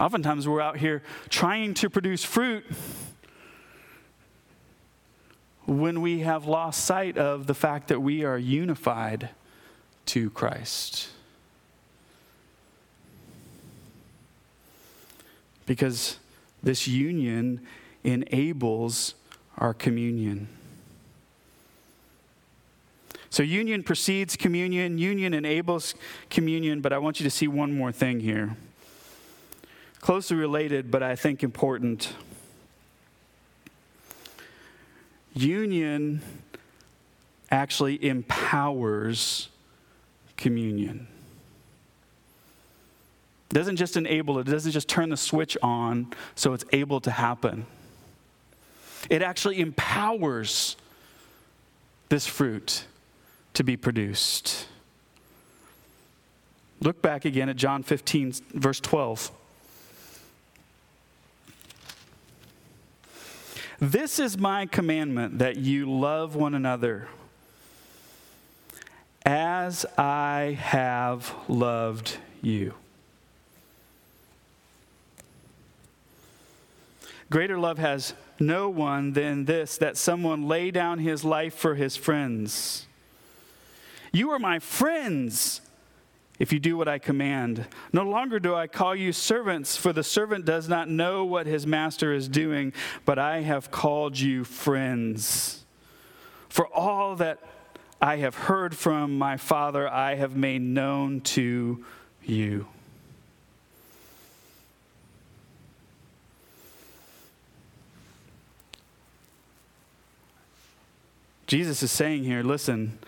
Oftentimes, 0.00 0.48
we're 0.48 0.62
out 0.62 0.78
here 0.78 1.02
trying 1.28 1.74
to 1.74 1.90
produce 1.90 2.24
fruit 2.24 2.64
when 5.66 6.00
we 6.00 6.20
have 6.20 6.46
lost 6.46 6.86
sight 6.86 7.18
of 7.18 7.46
the 7.46 7.52
fact 7.52 7.88
that 7.88 8.00
we 8.00 8.24
are 8.24 8.38
unified 8.38 9.28
to 10.06 10.30
Christ. 10.30 11.10
Because 15.66 16.18
this 16.62 16.88
union 16.88 17.60
enables 18.02 19.14
our 19.58 19.74
communion. 19.74 20.48
So, 23.28 23.42
union 23.42 23.82
precedes 23.82 24.34
communion, 24.34 24.96
union 24.96 25.34
enables 25.34 25.94
communion, 26.30 26.80
but 26.80 26.94
I 26.94 26.98
want 26.98 27.20
you 27.20 27.24
to 27.24 27.30
see 27.30 27.46
one 27.46 27.76
more 27.76 27.92
thing 27.92 28.20
here. 28.20 28.56
Closely 30.00 30.36
related, 30.36 30.90
but 30.90 31.02
I 31.02 31.14
think 31.14 31.42
important. 31.42 32.14
Union 35.34 36.22
actually 37.50 38.02
empowers 38.04 39.48
communion. 40.36 41.06
It 43.50 43.54
doesn't 43.54 43.76
just 43.76 43.96
enable 43.96 44.38
it, 44.38 44.48
it 44.48 44.50
doesn't 44.50 44.72
just 44.72 44.88
turn 44.88 45.10
the 45.10 45.16
switch 45.16 45.56
on 45.62 46.12
so 46.34 46.52
it's 46.52 46.64
able 46.72 47.00
to 47.00 47.10
happen. 47.10 47.66
It 49.08 49.22
actually 49.22 49.60
empowers 49.60 50.76
this 52.08 52.26
fruit 52.26 52.84
to 53.54 53.64
be 53.64 53.76
produced. 53.76 54.66
Look 56.80 57.02
back 57.02 57.24
again 57.24 57.48
at 57.48 57.56
John 57.56 57.82
15, 57.82 58.34
verse 58.54 58.80
12. 58.80 59.32
This 63.80 64.18
is 64.18 64.36
my 64.36 64.66
commandment 64.66 65.38
that 65.38 65.56
you 65.56 65.90
love 65.90 66.36
one 66.36 66.54
another 66.54 67.08
as 69.24 69.86
I 69.96 70.58
have 70.60 71.34
loved 71.48 72.18
you. 72.42 72.74
Greater 77.30 77.58
love 77.58 77.78
has 77.78 78.12
no 78.38 78.68
one 78.68 79.14
than 79.14 79.46
this 79.46 79.78
that 79.78 79.96
someone 79.96 80.46
lay 80.46 80.70
down 80.70 80.98
his 80.98 81.24
life 81.24 81.54
for 81.54 81.74
his 81.74 81.96
friends. 81.96 82.86
You 84.12 84.30
are 84.30 84.38
my 84.38 84.58
friends 84.58 85.62
if 86.40 86.54
you 86.54 86.58
do 86.58 86.76
what 86.76 86.88
I 86.88 86.98
command. 86.98 87.66
No 87.92 88.02
longer 88.02 88.40
do 88.40 88.54
I 88.54 88.66
call 88.66 88.96
you 88.96 89.12
servants, 89.12 89.76
for 89.76 89.92
the 89.92 90.02
servant 90.02 90.46
does 90.46 90.68
not 90.68 90.88
know 90.88 91.24
what 91.24 91.46
his 91.46 91.66
master 91.66 92.14
is 92.14 92.28
doing, 92.28 92.72
but 93.04 93.18
I 93.18 93.42
have 93.42 93.70
called 93.70 94.18
you 94.18 94.42
friends. 94.42 95.64
For 96.48 96.66
all 96.66 97.14
that 97.16 97.38
I 98.00 98.16
have 98.16 98.34
heard 98.34 98.74
from 98.74 99.18
my 99.18 99.36
Father, 99.36 99.86
I 99.86 100.14
have 100.14 100.34
made 100.34 100.62
known 100.62 101.20
to 101.20 101.84
you. 102.24 102.66
Jesus 111.46 111.82
is 111.82 111.90
saying 111.90 112.24
here, 112.24 112.42
listen, 112.42 112.98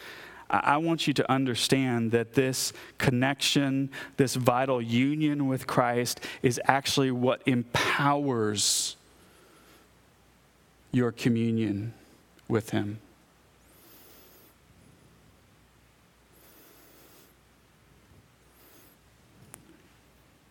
I 0.52 0.76
want 0.76 1.06
you 1.06 1.14
to 1.14 1.32
understand 1.32 2.12
that 2.12 2.34
this 2.34 2.74
connection, 2.98 3.88
this 4.18 4.34
vital 4.34 4.82
union 4.82 5.48
with 5.48 5.66
Christ, 5.66 6.20
is 6.42 6.60
actually 6.66 7.10
what 7.10 7.40
empowers 7.46 8.96
your 10.92 11.10
communion 11.10 11.94
with 12.48 12.70
Him. 12.70 12.98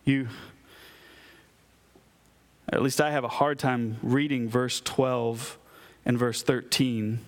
You, 0.04 0.26
at 2.72 2.82
least 2.82 3.00
I 3.00 3.12
have 3.12 3.22
a 3.22 3.28
hard 3.28 3.60
time 3.60 3.98
reading 4.02 4.48
verse 4.48 4.80
12 4.80 5.58
and 6.04 6.18
verse 6.18 6.42
13 6.42 7.20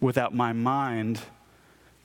without 0.00 0.34
my 0.34 0.52
mind 0.52 1.20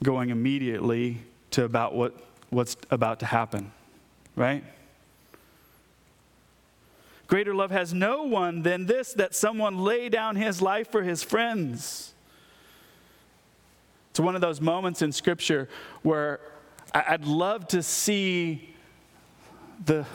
going 0.03 0.29
immediately 0.29 1.17
to 1.51 1.63
about 1.63 1.95
what, 1.95 2.13
what's 2.49 2.77
about 2.91 3.19
to 3.21 3.25
happen, 3.25 3.71
right? 4.35 4.63
Greater 7.27 7.55
love 7.55 7.71
has 7.71 7.93
no 7.93 8.23
one 8.23 8.61
than 8.61 8.85
this 8.85 9.13
that 9.13 9.33
someone 9.33 9.79
lay 9.79 10.09
down 10.09 10.35
his 10.35 10.61
life 10.61 10.91
for 10.91 11.01
his 11.01 11.23
friends. 11.23 12.13
It's 14.11 14.19
one 14.19 14.35
of 14.35 14.41
those 14.41 14.61
moments 14.61 15.01
in 15.01 15.11
Scripture 15.11 15.67
where 16.03 16.39
I'd 16.93 17.25
love 17.25 17.67
to 17.69 17.81
see 17.81 18.75
the 19.83 20.05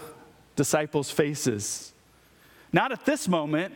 disciples' 0.55 1.11
faces. 1.11 1.93
Not 2.73 2.93
at 2.93 3.05
this 3.05 3.27
moment, 3.27 3.75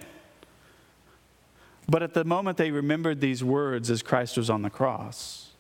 but 1.88 2.03
at 2.03 2.14
the 2.14 2.25
moment 2.25 2.59
they 2.59 2.70
remembered 2.70 3.20
these 3.20 3.42
words 3.42 3.90
as 3.90 4.03
Christ 4.03 4.37
was 4.37 4.48
on 4.48 4.62
the 4.62 4.70
cross. 4.70 5.52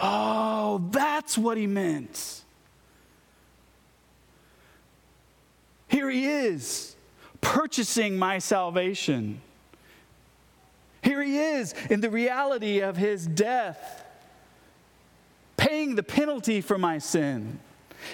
Oh, 0.00 0.82
that's 0.90 1.36
what 1.36 1.58
he 1.58 1.66
meant. 1.66 2.42
Here 5.88 6.08
he 6.08 6.26
is, 6.26 6.96
purchasing 7.40 8.18
my 8.18 8.38
salvation. 8.38 9.42
Here 11.02 11.22
he 11.22 11.38
is 11.38 11.74
in 11.90 12.00
the 12.00 12.10
reality 12.10 12.80
of 12.80 12.96
his 12.96 13.26
death, 13.26 14.04
paying 15.56 15.96
the 15.96 16.02
penalty 16.02 16.60
for 16.60 16.78
my 16.78 16.98
sin. 16.98 17.58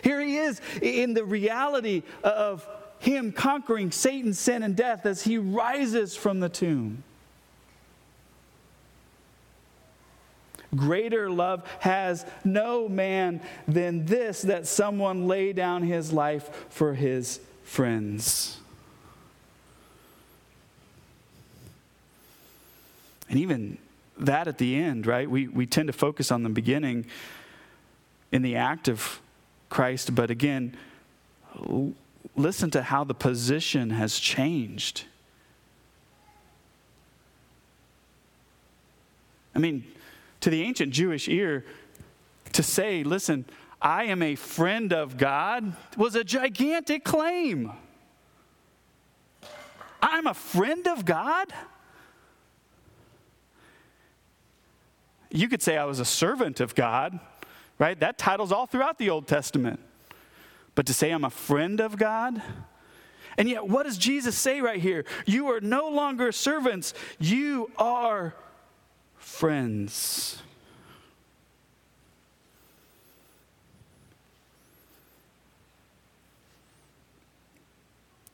Here 0.02 0.20
he 0.20 0.38
is 0.38 0.60
in 0.82 1.14
the 1.14 1.24
reality 1.24 2.02
of 2.24 2.66
him 2.98 3.30
conquering 3.30 3.92
Satan, 3.92 4.32
sin, 4.32 4.62
and 4.62 4.74
death 4.74 5.06
as 5.06 5.22
he 5.22 5.38
rises 5.38 6.16
from 6.16 6.40
the 6.40 6.48
tomb. 6.48 7.04
Greater 10.76 11.30
love 11.30 11.66
has 11.80 12.24
no 12.44 12.88
man 12.88 13.40
than 13.66 14.06
this 14.06 14.42
that 14.42 14.66
someone 14.66 15.26
lay 15.26 15.52
down 15.52 15.82
his 15.82 16.12
life 16.12 16.66
for 16.70 16.94
his 16.94 17.40
friends. 17.64 18.58
And 23.28 23.38
even 23.38 23.78
that 24.18 24.48
at 24.48 24.58
the 24.58 24.76
end, 24.76 25.06
right? 25.06 25.28
We, 25.28 25.48
we 25.48 25.66
tend 25.66 25.88
to 25.88 25.92
focus 25.92 26.30
on 26.30 26.42
the 26.42 26.48
beginning 26.48 27.06
in 28.32 28.42
the 28.42 28.56
act 28.56 28.88
of 28.88 29.20
Christ, 29.68 30.14
but 30.14 30.30
again, 30.30 30.76
listen 32.36 32.70
to 32.70 32.82
how 32.82 33.04
the 33.04 33.14
position 33.14 33.90
has 33.90 34.18
changed. 34.18 35.04
I 39.54 39.58
mean, 39.58 39.84
to 40.46 40.50
the 40.50 40.62
ancient 40.62 40.92
Jewish 40.92 41.28
ear, 41.28 41.64
to 42.52 42.62
say, 42.62 43.02
listen, 43.02 43.46
I 43.82 44.04
am 44.04 44.22
a 44.22 44.36
friend 44.36 44.92
of 44.92 45.16
God 45.16 45.74
was 45.96 46.14
a 46.14 46.22
gigantic 46.22 47.02
claim. 47.02 47.72
I'm 50.00 50.28
a 50.28 50.34
friend 50.34 50.86
of 50.86 51.04
God? 51.04 51.52
You 55.32 55.48
could 55.48 55.62
say 55.62 55.76
I 55.76 55.84
was 55.84 55.98
a 55.98 56.04
servant 56.04 56.60
of 56.60 56.76
God, 56.76 57.18
right? 57.80 57.98
That 57.98 58.16
title's 58.16 58.52
all 58.52 58.66
throughout 58.66 58.98
the 58.98 59.10
Old 59.10 59.26
Testament. 59.26 59.80
But 60.76 60.86
to 60.86 60.94
say 60.94 61.10
I'm 61.10 61.24
a 61.24 61.30
friend 61.30 61.80
of 61.80 61.98
God? 61.98 62.40
And 63.36 63.48
yet, 63.48 63.66
what 63.66 63.82
does 63.82 63.98
Jesus 63.98 64.38
say 64.38 64.60
right 64.60 64.80
here? 64.80 65.06
You 65.26 65.48
are 65.48 65.60
no 65.60 65.88
longer 65.88 66.30
servants, 66.30 66.94
you 67.18 67.68
are 67.76 68.36
friends. 69.36 70.42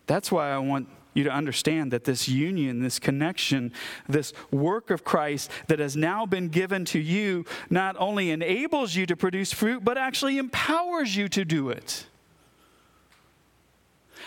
That's 0.07 0.31
why 0.31 0.53
I 0.53 0.59
want 0.59 0.89
you 1.15 1.25
to 1.25 1.31
understand 1.31 1.93
that 1.93 2.05
this 2.05 2.29
union, 2.29 2.83
this 2.83 3.01
connection, 3.01 3.73
this 4.09 4.33
work 4.53 4.91
of 4.91 5.03
Christ 5.03 5.51
that 5.67 5.81
has 5.81 5.97
now 5.97 6.25
been 6.25 6.49
given 6.49 6.85
to 6.87 7.01
you 7.01 7.47
not 7.69 7.97
only 7.99 8.31
enables 8.31 8.95
you 8.95 9.05
to 9.07 9.17
produce 9.17 9.53
fruit, 9.53 9.85
but 9.85 9.99
actually 9.99 10.39
empowers 10.39 11.17
you 11.17 11.29
to 11.31 11.45
do 11.45 11.69
it. 11.69 12.07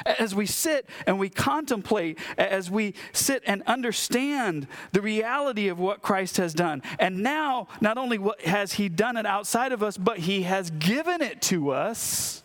As 0.05 0.33
we 0.33 0.45
sit 0.45 0.87
and 1.05 1.19
we 1.19 1.29
contemplate, 1.29 2.17
as 2.37 2.71
we 2.71 2.93
sit 3.13 3.43
and 3.45 3.63
understand 3.63 4.67
the 4.91 5.01
reality 5.01 5.67
of 5.67 5.79
what 5.79 6.01
Christ 6.01 6.37
has 6.37 6.53
done, 6.53 6.81
and 6.99 7.21
now 7.21 7.67
not 7.81 7.97
only 7.97 8.17
what 8.17 8.41
has 8.41 8.73
He 8.73 8.89
done 8.89 9.17
it 9.17 9.25
outside 9.25 9.71
of 9.71 9.83
us, 9.83 9.97
but 9.97 10.19
He 10.19 10.43
has 10.43 10.71
given 10.71 11.21
it 11.21 11.41
to 11.43 11.71
us 11.71 12.43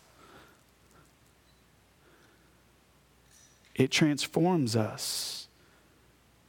It 3.80 3.90
transforms 3.90 4.76
us 4.76 5.48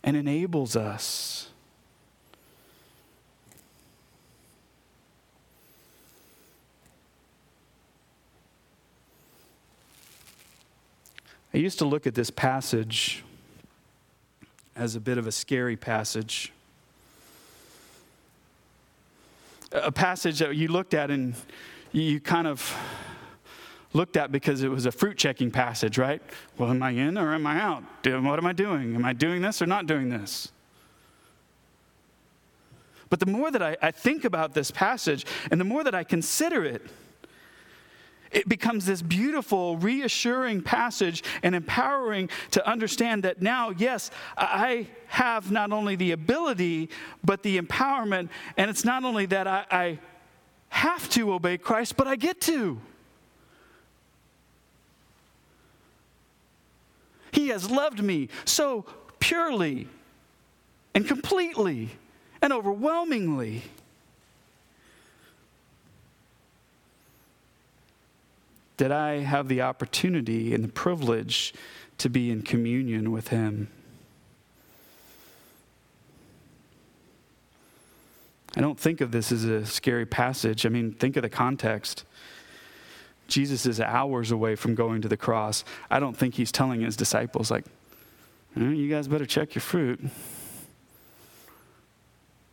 and 0.04 0.18
enables 0.18 0.76
us. 0.76 1.51
I 11.54 11.58
used 11.58 11.80
to 11.80 11.86
look 11.86 12.08
at 12.08 12.16
this 12.16 12.30
passage 12.30 13.24
as 14.76 14.96
a 14.96 15.00
bit 15.00 15.18
of 15.18 15.28
a 15.28 15.32
scary 15.32 15.76
passage. 15.76 16.54
A 19.74 19.92
passage 19.92 20.40
that 20.40 20.56
you 20.56 20.70
looked 20.70 20.94
at 20.94 21.12
and 21.12 21.36
you 21.92 22.20
kind 22.22 22.48
of 22.48 22.74
looked 23.94 24.16
at 24.16 24.32
because 24.32 24.64
it 24.64 24.70
was 24.70 24.86
a 24.86 24.92
fruit 24.92 25.18
checking 25.18 25.52
passage, 25.52 25.98
right? 25.98 26.22
Well, 26.58 26.70
am 26.70 26.82
I 26.82 26.92
in 26.92 27.18
or 27.18 27.34
am 27.34 27.46
I 27.46 27.60
out? 27.60 27.84
What 28.06 28.40
am 28.40 28.46
I 28.46 28.54
doing? 28.54 28.96
Am 28.96 29.04
I 29.04 29.12
doing 29.12 29.42
this 29.42 29.62
or 29.62 29.66
not 29.66 29.88
doing 29.88 30.10
this? 30.10 30.52
But 33.10 33.20
the 33.20 33.26
more 33.26 33.52
that 33.52 33.62
I, 33.62 33.76
I 33.82 33.92
think 33.92 34.24
about 34.24 34.54
this 34.54 34.72
passage 34.72 35.26
and 35.52 35.60
the 35.60 35.66
more 35.66 35.84
that 35.84 35.94
I 35.94 36.06
consider 36.06 36.64
it, 36.64 36.82
it 38.32 38.48
becomes 38.48 38.86
this 38.86 39.02
beautiful, 39.02 39.78
reassuring 39.78 40.62
passage 40.62 41.24
and 41.44 41.54
empowering 41.54 42.30
to 42.52 42.68
understand 42.68 43.24
that 43.24 43.42
now, 43.42 43.72
yes, 43.72 44.10
I 44.38 44.88
have 45.08 45.52
not 45.52 45.72
only 45.72 45.96
the 45.96 46.12
ability, 46.12 46.90
but 47.24 47.44
the 47.44 47.60
empowerment. 47.60 48.30
And 48.56 48.70
it's 48.70 48.86
not 48.86 49.04
only 49.04 49.26
that 49.28 49.48
I, 49.48 49.66
I 49.70 50.00
have 50.70 51.10
to 51.10 51.34
obey 51.34 51.58
Christ, 51.58 51.98
but 51.98 52.08
I 52.08 52.16
get 52.16 52.40
to. 52.42 52.80
He 57.34 57.50
has 57.50 57.70
loved 57.70 58.02
me 58.02 58.30
so 58.46 58.86
purely 59.20 59.88
and 60.94 61.08
completely 61.08 61.90
and 62.42 62.52
overwhelmingly. 62.54 63.64
That 68.82 68.92
I 68.92 69.20
have 69.20 69.48
the 69.48 69.62
opportunity 69.62 70.56
and 70.56 70.64
the 70.64 70.68
privilege 70.68 71.54
to 72.00 72.10
be 72.10 72.32
in 72.32 72.42
communion 72.42 73.12
with 73.12 73.28
Him. 73.28 73.68
I 78.58 78.62
don't 78.62 78.80
think 78.80 79.00
of 79.00 79.12
this 79.12 79.32
as 79.32 79.44
a 79.44 79.68
scary 79.68 80.08
passage. 80.08 80.66
I 80.66 80.70
mean, 80.70 80.94
think 80.94 81.16
of 81.16 81.22
the 81.22 81.30
context. 81.30 82.06
Jesus 83.28 83.68
is 83.68 83.80
hours 83.80 84.32
away 84.32 84.56
from 84.56 84.74
going 84.74 85.04
to 85.04 85.08
the 85.08 85.16
cross. 85.16 85.64
I 85.92 86.00
don't 86.00 86.18
think 86.18 86.34
he's 86.34 86.52
telling 86.52 86.82
his 86.82 86.96
disciples, 86.96 87.52
like, 87.52 87.66
eh, 88.58 88.62
you 88.62 88.90
guys 88.90 89.08
better 89.08 89.28
check 89.28 89.54
your 89.54 89.62
fruit. 89.62 90.00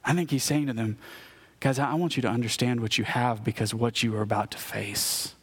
I 0.05 0.13
think 0.13 0.31
he's 0.31 0.45
saying 0.45 0.67
to 0.67 0.75
them, 0.75 0.99
guys, 1.61 1.79
I 1.79 1.95
want 1.95 2.19
you 2.19 2.21
to 2.21 2.29
understand 2.29 2.81
what 2.81 2.99
you 2.99 3.05
have 3.05 3.43
because 3.43 3.73
what 3.73 4.03
you 4.03 4.15
are 4.15 4.21
about 4.21 4.51
to 4.51 4.59
face. 4.59 5.35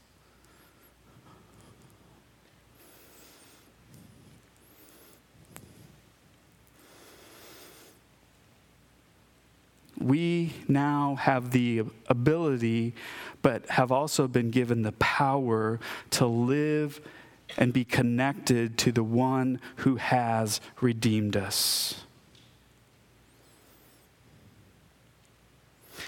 We 10.05 10.53
now 10.67 11.15
have 11.15 11.49
the 11.49 11.83
ability, 12.07 12.93
but 13.41 13.67
have 13.69 13.91
also 13.91 14.27
been 14.27 14.51
given 14.51 14.83
the 14.83 14.91
power 14.93 15.79
to 16.11 16.27
live 16.27 17.01
and 17.57 17.73
be 17.73 17.83
connected 17.83 18.77
to 18.77 18.91
the 18.91 19.03
one 19.03 19.59
who 19.77 19.95
has 19.95 20.61
redeemed 20.79 21.35
us. 21.35 22.03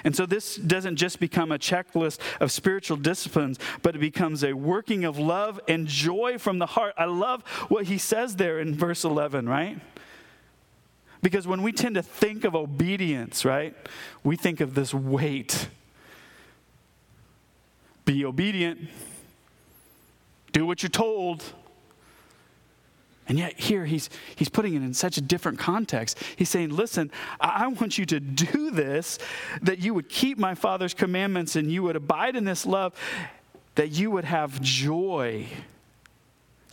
And 0.04 0.16
so 0.16 0.28
this 0.28 0.58
doesn't 0.58 0.98
just 0.98 1.20
become 1.20 1.52
a 1.52 1.58
checklist 1.58 2.20
of 2.39 2.52
spiritual 2.52 2.98
disciplines, 2.98 3.58
but 3.82 3.95
it 3.95 4.00
becomes 4.00 4.43
a 4.43 4.54
working 4.54 5.06
of 5.06 5.18
love 5.18 5.60
and 5.68 5.88
joy 5.88 6.38
from 6.38 6.60
the 6.60 6.68
heart. 6.68 6.93
I 7.00 7.06
love 7.06 7.41
what 7.68 7.86
he 7.86 7.98
says 7.98 8.36
there 8.36 8.60
in 8.60 8.76
verse 8.76 9.04
11, 9.04 9.50
right? 9.50 9.80
Because 11.22 11.47
when 11.47 11.61
we 11.61 11.72
tend 11.72 11.95
to 11.95 12.03
think 12.03 12.43
of 12.43 12.55
obedience, 12.55 13.43
right, 13.43 13.76
we 14.24 14.36
think 14.36 14.61
of 14.61 14.76
this 14.76 14.93
weight. 14.93 15.68
Be 18.05 18.24
obedient, 18.24 18.88
do 20.53 20.65
what 20.65 20.84
you're 20.84 20.89
told. 20.89 21.43
And 23.30 23.38
yet, 23.38 23.59
here 23.59 23.86
he's, 23.86 24.09
he's 24.38 24.47
putting 24.47 24.74
it 24.74 24.82
in 24.82 24.93
such 24.93 25.18
a 25.18 25.22
different 25.22 25.59
context. 25.59 26.18
He's 26.38 26.49
saying, 26.49 26.70
Listen, 26.70 27.11
I 27.41 27.68
want 27.68 27.97
you 27.97 28.05
to 28.05 28.22
do 28.22 28.72
this, 28.72 29.20
that 29.61 29.80
you 29.80 29.93
would 29.93 30.07
keep 30.07 30.38
my 30.38 30.55
Father's 30.55 30.93
commandments 30.93 31.57
and 31.57 31.70
you 31.70 31.84
would 31.84 31.97
abide 31.97 32.38
in 32.38 32.45
this 32.45 32.65
love, 32.65 32.93
that 33.76 33.89
you 33.89 34.11
would 34.11 34.24
have 34.24 34.61
joy 34.61 35.47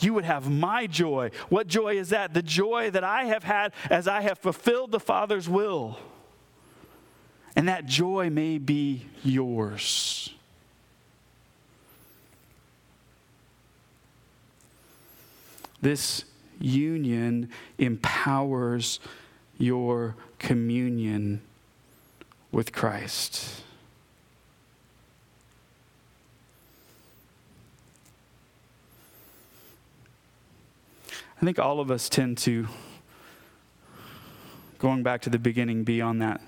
you 0.01 0.15
would 0.15 0.25
have 0.25 0.51
my 0.51 0.87
joy. 0.87 1.31
What 1.49 1.67
joy 1.67 1.97
is 1.97 2.11
that? 2.11 2.35
The 2.35 2.43
joy 2.43 2.91
that 2.91 3.05
I 3.05 3.25
have 3.25 3.45
had 3.45 3.73
as 3.91 4.09
I 4.09 4.21
have 4.23 4.39
fulfilled 4.39 4.91
the 4.91 5.01
Father's 5.01 5.49
will. 5.49 5.99
And 7.57 7.69
that 7.69 7.87
joy 7.87 8.31
may 8.31 8.59
be 8.59 9.07
yours. 9.23 10.31
This 15.81 16.25
union 16.59 17.51
empowers 17.79 19.01
your 19.59 20.17
communion 20.39 21.43
with 22.51 22.73
Christ. 22.73 23.64
I 31.45 31.47
think 31.47 31.59
all 31.59 31.79
of 31.79 31.91
us 31.91 32.09
tend 32.09 32.39
to, 32.39 32.67
going 34.79 35.03
back 35.03 35.21
to 35.21 35.29
the 35.29 35.39
beginning, 35.39 35.85
be 35.85 36.01
on 36.01 36.19
that 36.21 36.41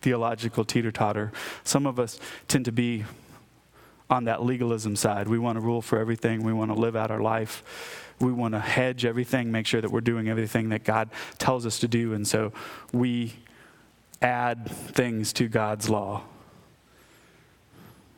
theological 0.00 0.64
teeter 0.64 0.92
totter. 0.92 1.32
Some 1.64 1.88
of 1.88 1.98
us 1.98 2.20
tend 2.46 2.64
to 2.66 2.70
be 2.70 3.02
on 4.08 4.26
that 4.26 4.44
legalism 4.44 4.94
side. 4.94 5.26
We 5.26 5.40
want 5.40 5.56
to 5.56 5.60
rule 5.60 5.82
for 5.82 5.98
everything, 5.98 6.44
we 6.44 6.52
want 6.52 6.70
to 6.70 6.78
live 6.78 6.94
out 6.94 7.10
our 7.10 7.20
life. 7.20 8.04
We 8.20 8.30
want 8.30 8.54
to 8.54 8.60
hedge 8.60 9.04
everything, 9.04 9.50
make 9.50 9.66
sure 9.66 9.80
that 9.80 9.90
we're 9.90 10.02
doing 10.02 10.28
everything 10.28 10.68
that 10.68 10.84
God 10.84 11.10
tells 11.38 11.66
us 11.66 11.80
to 11.80 11.88
do. 11.88 12.12
And 12.12 12.24
so 12.24 12.52
we 12.92 13.32
add 14.22 14.70
things 14.70 15.32
to 15.32 15.48
God's 15.48 15.90
law. 15.90 16.22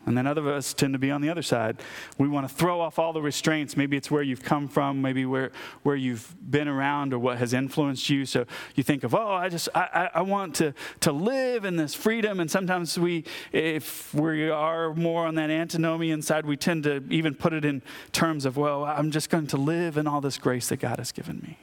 And 0.06 0.16
then 0.16 0.26
other 0.26 0.40
of 0.40 0.46
us 0.46 0.72
tend 0.72 0.94
to 0.94 0.98
be 0.98 1.10
on 1.10 1.20
the 1.20 1.28
other 1.28 1.42
side. 1.42 1.76
We 2.16 2.26
want 2.26 2.48
to 2.48 2.54
throw 2.54 2.80
off 2.80 2.98
all 2.98 3.12
the 3.12 3.20
restraints. 3.20 3.76
Maybe 3.76 3.98
it's 3.98 4.10
where 4.10 4.22
you've 4.22 4.42
come 4.42 4.66
from, 4.66 5.02
maybe 5.02 5.26
where, 5.26 5.52
where 5.82 5.94
you've 5.94 6.34
been 6.50 6.68
around 6.68 7.12
or 7.12 7.18
what 7.18 7.36
has 7.36 7.52
influenced 7.52 8.08
you. 8.08 8.24
So 8.24 8.46
you 8.74 8.82
think 8.82 9.04
of, 9.04 9.14
oh, 9.14 9.32
I 9.32 9.50
just, 9.50 9.68
I, 9.74 10.08
I 10.14 10.22
want 10.22 10.54
to, 10.56 10.72
to 11.00 11.12
live 11.12 11.66
in 11.66 11.76
this 11.76 11.94
freedom. 11.94 12.40
And 12.40 12.50
sometimes 12.50 12.98
we, 12.98 13.24
if 13.52 14.14
we 14.14 14.48
are 14.48 14.94
more 14.94 15.26
on 15.26 15.34
that 15.34 15.50
antinomian 15.50 16.22
side, 16.22 16.46
we 16.46 16.56
tend 16.56 16.84
to 16.84 17.04
even 17.10 17.34
put 17.34 17.52
it 17.52 17.66
in 17.66 17.82
terms 18.12 18.46
of, 18.46 18.56
well, 18.56 18.84
I'm 18.84 19.10
just 19.10 19.28
going 19.28 19.48
to 19.48 19.58
live 19.58 19.98
in 19.98 20.06
all 20.06 20.22
this 20.22 20.38
grace 20.38 20.70
that 20.70 20.78
God 20.78 20.98
has 20.98 21.12
given 21.12 21.40
me. 21.46 21.58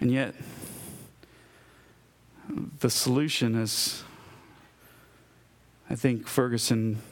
And 0.00 0.10
yet, 0.10 0.34
the 2.80 2.90
solution 2.90 3.54
is, 3.54 4.02
I 5.90 5.94
think 5.94 6.26
Ferguson 6.26 7.02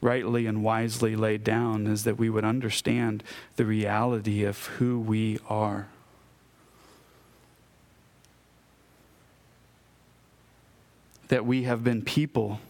rightly 0.00 0.46
and 0.46 0.62
wisely 0.62 1.16
laid 1.16 1.42
down, 1.42 1.86
is 1.86 2.04
that 2.04 2.16
we 2.16 2.30
would 2.30 2.44
understand 2.44 3.24
the 3.56 3.64
reality 3.64 4.44
of 4.44 4.66
who 4.66 5.00
we 5.00 5.38
are. 5.48 5.88
That 11.28 11.44
we 11.44 11.64
have 11.64 11.82
been 11.82 12.02
people 12.02 12.60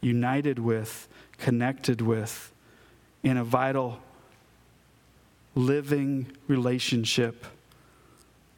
united 0.00 0.58
with, 0.58 1.06
connected 1.38 2.00
with, 2.00 2.52
in 3.22 3.36
a 3.36 3.44
vital, 3.44 4.00
living 5.54 6.26
relationship 6.48 7.44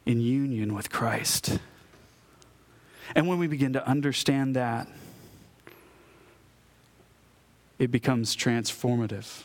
in 0.05 0.19
union 0.19 0.73
with 0.73 0.89
Christ. 0.89 1.59
And 3.15 3.27
when 3.27 3.37
we 3.37 3.47
begin 3.47 3.73
to 3.73 3.87
understand 3.87 4.55
that, 4.55 4.87
it 7.79 7.91
becomes 7.91 8.35
transformative. 8.35 9.43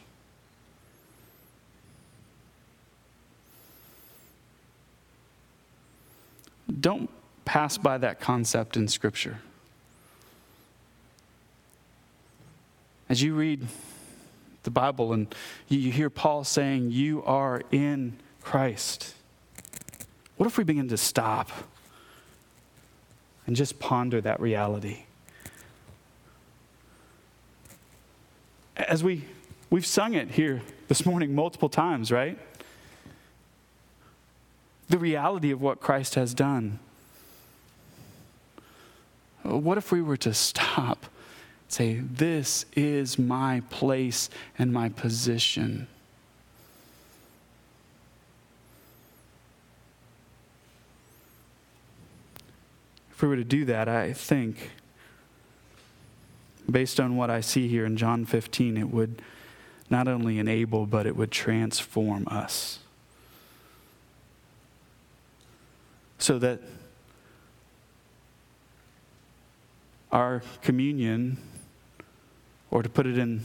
Don't 6.80 7.10
pass 7.44 7.78
by 7.78 7.98
that 7.98 8.20
concept 8.20 8.76
in 8.76 8.88
Scripture. 8.88 9.38
As 13.08 13.22
you 13.22 13.34
read 13.34 13.66
the 14.64 14.70
Bible 14.70 15.14
and 15.14 15.34
you 15.68 15.90
hear 15.90 16.10
Paul 16.10 16.44
saying, 16.44 16.90
You 16.90 17.22
are 17.24 17.62
in 17.72 18.18
Christ, 18.42 19.14
what 20.38 20.46
if 20.46 20.56
we 20.56 20.64
begin 20.64 20.88
to 20.88 20.96
stop 20.96 21.50
and 23.46 23.56
just 23.56 23.78
ponder 23.80 24.20
that 24.20 24.40
reality? 24.40 25.00
As 28.76 29.02
we, 29.02 29.24
we've 29.68 29.84
sung 29.84 30.14
it 30.14 30.30
here 30.30 30.62
this 30.86 31.04
morning 31.04 31.34
multiple 31.34 31.68
times, 31.68 32.12
right? 32.12 32.38
The 34.88 34.98
reality 34.98 35.50
of 35.50 35.60
what 35.60 35.80
Christ 35.80 36.14
has 36.14 36.32
done. 36.34 36.78
What 39.42 39.76
if 39.76 39.90
we 39.90 40.00
were 40.00 40.16
to 40.18 40.32
stop? 40.32 41.06
Say, 41.66 41.94
this 41.94 42.64
is 42.76 43.18
my 43.18 43.62
place 43.70 44.30
and 44.56 44.72
my 44.72 44.88
position. 44.88 45.88
If 53.18 53.22
we 53.22 53.28
were 53.30 53.34
to 53.34 53.42
do 53.42 53.64
that, 53.64 53.88
I 53.88 54.12
think, 54.12 54.70
based 56.70 57.00
on 57.00 57.16
what 57.16 57.30
I 57.30 57.40
see 57.40 57.66
here 57.66 57.84
in 57.84 57.96
John 57.96 58.24
15, 58.24 58.76
it 58.76 58.90
would 58.90 59.20
not 59.90 60.06
only 60.06 60.38
enable, 60.38 60.86
but 60.86 61.04
it 61.04 61.16
would 61.16 61.32
transform 61.32 62.28
us. 62.28 62.78
So 66.20 66.38
that 66.38 66.60
our 70.12 70.44
communion 70.62 71.38
or 72.70 72.84
to 72.84 72.88
put 72.88 73.04
it 73.04 73.18
in 73.18 73.44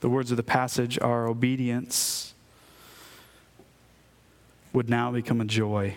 the 0.00 0.10
words 0.10 0.30
of 0.30 0.36
the 0.36 0.42
passage, 0.42 0.98
our 1.00 1.26
obedience 1.26 2.34
would 4.74 4.90
now 4.90 5.10
become 5.12 5.40
a 5.40 5.46
joy. 5.46 5.94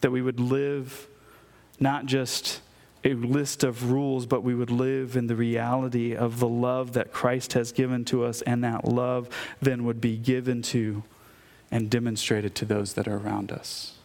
That 0.00 0.10
we 0.10 0.22
would 0.22 0.40
live 0.40 1.06
not 1.80 2.06
just 2.06 2.60
a 3.04 3.14
list 3.14 3.62
of 3.64 3.90
rules, 3.90 4.26
but 4.26 4.42
we 4.42 4.54
would 4.54 4.70
live 4.70 5.16
in 5.16 5.28
the 5.28 5.36
reality 5.36 6.14
of 6.14 6.40
the 6.40 6.48
love 6.48 6.92
that 6.94 7.12
Christ 7.12 7.52
has 7.52 7.72
given 7.72 8.04
to 8.06 8.24
us, 8.24 8.42
and 8.42 8.64
that 8.64 8.84
love 8.84 9.28
then 9.60 9.84
would 9.84 10.00
be 10.00 10.16
given 10.16 10.62
to 10.62 11.02
and 11.70 11.88
demonstrated 11.90 12.54
to 12.56 12.64
those 12.64 12.94
that 12.94 13.06
are 13.06 13.16
around 13.16 13.52
us. 13.52 13.98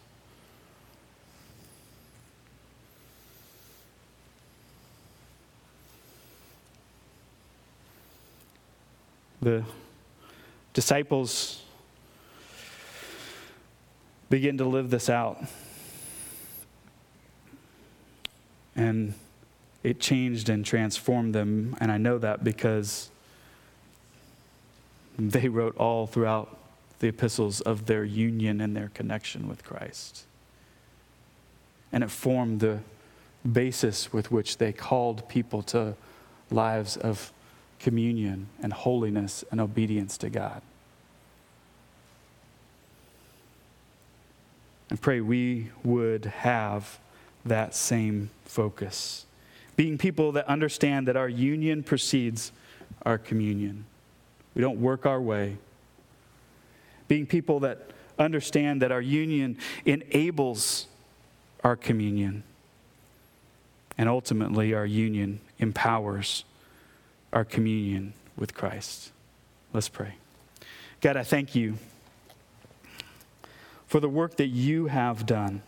the 9.44 9.62
disciples 10.72 11.62
begin 14.30 14.56
to 14.56 14.64
live 14.64 14.90
this 14.90 15.10
out. 15.10 15.38
And 18.76 19.14
it 19.82 20.00
changed 20.00 20.48
and 20.48 20.64
transformed 20.64 21.34
them. 21.34 21.76
And 21.80 21.92
I 21.92 21.98
know 21.98 22.18
that 22.18 22.42
because 22.42 23.10
they 25.18 25.48
wrote 25.48 25.76
all 25.76 26.06
throughout 26.06 26.58
the 26.98 27.08
epistles 27.08 27.60
of 27.60 27.86
their 27.86 28.04
union 28.04 28.60
and 28.60 28.76
their 28.76 28.90
connection 28.94 29.48
with 29.48 29.64
Christ. 29.64 30.24
And 31.92 32.02
it 32.02 32.10
formed 32.10 32.60
the 32.60 32.80
basis 33.50 34.12
with 34.12 34.32
which 34.32 34.56
they 34.58 34.72
called 34.72 35.28
people 35.28 35.62
to 35.62 35.94
lives 36.50 36.96
of 36.96 37.32
communion 37.78 38.48
and 38.62 38.72
holiness 38.72 39.44
and 39.50 39.60
obedience 39.60 40.16
to 40.18 40.30
God. 40.30 40.62
And 44.90 45.00
pray 45.00 45.20
we 45.20 45.70
would 45.82 46.24
have 46.24 46.98
that 47.44 47.74
same 47.74 48.30
focus. 48.44 49.26
Being 49.76 49.98
people 49.98 50.32
that 50.32 50.46
understand 50.46 51.08
that 51.08 51.16
our 51.16 51.28
union 51.28 51.82
precedes 51.82 52.52
our 53.02 53.18
communion. 53.18 53.84
We 54.54 54.62
don't 54.62 54.80
work 54.80 55.04
our 55.04 55.20
way. 55.20 55.56
Being 57.08 57.26
people 57.26 57.60
that 57.60 57.90
understand 58.18 58.82
that 58.82 58.92
our 58.92 59.00
union 59.00 59.58
enables 59.84 60.86
our 61.62 61.76
communion. 61.76 62.44
And 63.98 64.08
ultimately, 64.08 64.74
our 64.74 64.86
union 64.86 65.40
empowers 65.58 66.44
our 67.32 67.44
communion 67.44 68.14
with 68.36 68.54
Christ. 68.54 69.10
Let's 69.72 69.88
pray. 69.88 70.14
God, 71.00 71.16
I 71.16 71.24
thank 71.24 71.54
you 71.54 71.76
for 73.86 74.00
the 74.00 74.08
work 74.08 74.36
that 74.36 74.46
you 74.46 74.86
have 74.86 75.26
done. 75.26 75.62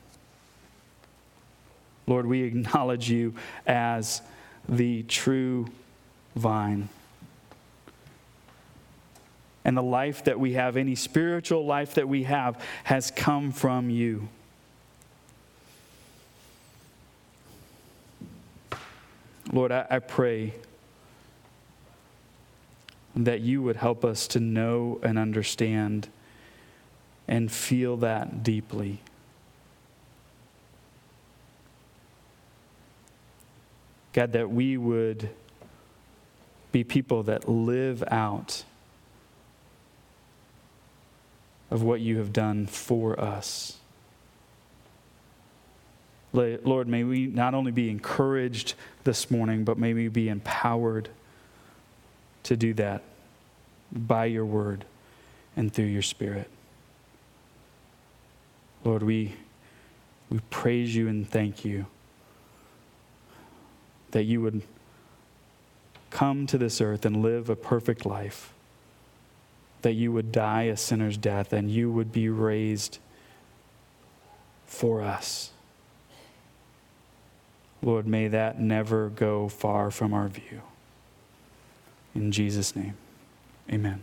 Lord, 2.07 2.27
we 2.27 2.43
acknowledge 2.43 3.11
you 3.11 3.35
as 3.67 4.23
the 4.69 5.03
true 5.05 5.67
vine. 6.35 6.89
And 9.65 9.77
the 9.77 9.83
life 9.83 10.25
that 10.25 10.39
we 10.39 10.53
have, 10.53 10.77
any 10.77 10.95
spiritual 10.95 11.67
life 11.67 11.95
that 11.95 12.09
we 12.09 12.23
have, 12.23 12.63
has 12.85 13.11
come 13.11 13.51
from 13.51 13.91
you. 13.91 14.29
Lord, 19.53 19.73
I, 19.73 19.87
I 19.91 19.99
pray 19.99 20.55
that 23.17 23.41
you 23.41 23.63
would 23.63 23.77
help 23.77 24.05
us 24.05 24.29
to 24.29 24.41
know 24.41 25.01
and 25.03 25.19
understand 25.19 26.09
and 27.27 27.51
feel 27.51 27.97
that 27.99 28.43
deeply. 28.43 29.01
God, 34.17 34.33
that 34.33 34.51
we 34.51 34.79
would 34.79 35.29
be 36.73 36.85
people 36.85 37.25
that 37.25 37.51
live 37.51 38.03
out 38.11 38.65
of 41.71 41.83
what 41.83 42.01
you 42.01 42.17
have 42.17 42.33
done 42.33 42.67
for 42.67 43.21
us. 43.21 43.77
Lord, 46.33 46.89
may 46.89 47.05
we 47.05 47.27
not 47.27 47.53
only 47.53 47.73
be 47.73 47.91
encouraged 47.91 48.73
this 49.05 49.31
morning, 49.31 49.65
but 49.65 49.77
may 49.77 49.93
we 49.93 50.09
be 50.09 50.31
empowered 50.31 51.11
to 52.45 52.57
do 52.57 52.73
that 52.73 53.03
by 53.93 54.25
your 54.25 54.47
word 54.47 54.87
and 55.57 55.71
through 55.71 55.85
your 55.85 56.01
spirit. 56.01 56.49
Lord, 58.83 59.03
we, 59.03 59.35
we 60.31 60.41
praise 60.49 60.97
you 60.97 61.07
and 61.07 61.29
thank 61.29 61.67
you 61.67 61.85
that 64.17 64.25
you 64.25 64.41
would 64.41 64.63
come 66.09 66.47
to 66.47 66.57
this 66.57 66.81
earth 66.81 67.05
and 67.05 67.23
live 67.23 67.51
a 67.51 67.55
perfect 67.55 68.07
life, 68.07 68.55
that 69.83 69.93
you 69.93 70.11
would 70.11 70.33
die 70.33 70.63
a 70.63 70.77
sinner's 70.79 71.19
death 71.19 71.53
and 71.53 71.71
you 71.71 71.93
would 71.93 72.11
be 72.13 72.31
raised 72.31 72.97
for 74.65 75.03
us. 75.03 75.51
Lord, 77.83 78.07
may 78.07 78.27
that 78.29 78.59
never 78.59 79.11
go 79.11 79.51
far 79.51 79.91
from 79.91 80.15
our 80.15 80.29
view. 80.29 80.63
In 82.15 82.33
Jesus' 82.33 82.75
name, 82.75 82.95
amen. 83.71 84.03